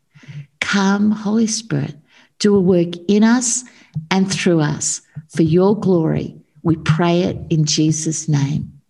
Come, 0.60 1.10
Holy 1.10 1.46
Spirit, 1.46 1.94
do 2.38 2.56
a 2.56 2.60
work 2.60 2.88
in 3.06 3.22
us 3.22 3.64
and 4.10 4.30
through 4.30 4.60
us 4.60 5.02
for 5.28 5.42
your 5.42 5.78
glory. 5.78 6.36
We 6.62 6.76
pray 6.76 7.22
it 7.22 7.36
in 7.50 7.64
Jesus' 7.64 8.28
name. 8.28 8.80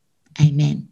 Amen. 0.40 0.88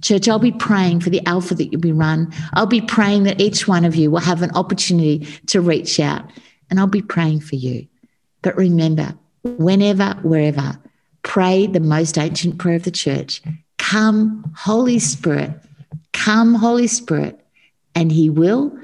Church, 0.00 0.28
I'll 0.28 0.38
be 0.38 0.52
praying 0.52 1.00
for 1.00 1.10
the 1.10 1.24
alpha 1.26 1.54
that 1.54 1.66
you'll 1.66 1.80
be 1.80 1.92
run. 1.92 2.32
I'll 2.54 2.66
be 2.66 2.80
praying 2.80 3.24
that 3.24 3.40
each 3.40 3.68
one 3.68 3.84
of 3.84 3.94
you 3.94 4.10
will 4.10 4.20
have 4.20 4.42
an 4.42 4.50
opportunity 4.52 5.26
to 5.48 5.60
reach 5.60 6.00
out, 6.00 6.30
and 6.70 6.80
I'll 6.80 6.86
be 6.86 7.02
praying 7.02 7.40
for 7.40 7.56
you. 7.56 7.86
But 8.42 8.56
remember, 8.56 9.14
whenever, 9.42 10.14
wherever, 10.22 10.78
pray 11.22 11.66
the 11.66 11.80
most 11.80 12.18
ancient 12.18 12.58
prayer 12.58 12.76
of 12.76 12.84
the 12.84 12.90
church 12.90 13.42
Come, 13.90 14.50
Holy 14.56 14.98
Spirit, 14.98 15.50
come, 16.14 16.54
Holy 16.54 16.86
Spirit, 16.86 17.38
and 17.94 18.10
He 18.10 18.30
will 18.30 18.76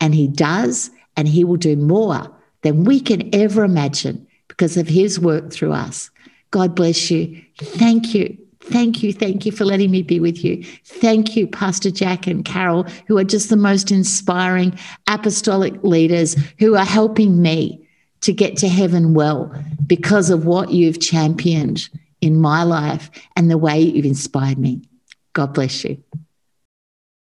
and 0.00 0.14
He 0.14 0.26
does, 0.26 0.90
and 1.14 1.28
He 1.28 1.44
will 1.44 1.58
do 1.58 1.76
more 1.76 2.34
than 2.62 2.84
we 2.84 2.98
can 2.98 3.28
ever 3.34 3.64
imagine 3.64 4.26
because 4.48 4.78
of 4.78 4.88
His 4.88 5.20
work 5.20 5.52
through 5.52 5.72
us. 5.72 6.10
God 6.52 6.74
bless 6.74 7.10
you. 7.10 7.38
Thank 7.58 8.14
you. 8.14 8.36
Thank 8.60 9.02
you. 9.02 9.12
Thank 9.12 9.44
you 9.44 9.52
for 9.52 9.66
letting 9.66 9.90
me 9.90 10.02
be 10.02 10.20
with 10.20 10.42
you. 10.42 10.64
Thank 10.84 11.36
you, 11.36 11.46
Pastor 11.46 11.90
Jack 11.90 12.26
and 12.26 12.42
Carol, 12.42 12.84
who 13.06 13.18
are 13.18 13.24
just 13.24 13.50
the 13.50 13.58
most 13.58 13.90
inspiring 13.90 14.76
apostolic 15.06 15.74
leaders 15.84 16.34
who 16.58 16.76
are 16.76 16.84
helping 16.86 17.42
me 17.42 17.86
to 18.22 18.32
get 18.32 18.56
to 18.56 18.68
heaven 18.68 19.12
well 19.12 19.54
because 19.86 20.30
of 20.30 20.46
what 20.46 20.70
you've 20.70 20.98
championed 20.98 21.90
in 22.26 22.40
my 22.40 22.62
life 22.62 23.10
and 23.36 23.50
the 23.50 23.58
way 23.58 23.80
you've 23.80 24.04
inspired 24.04 24.58
me. 24.58 24.82
God 25.32 25.54
bless 25.54 25.84
you. 25.84 26.02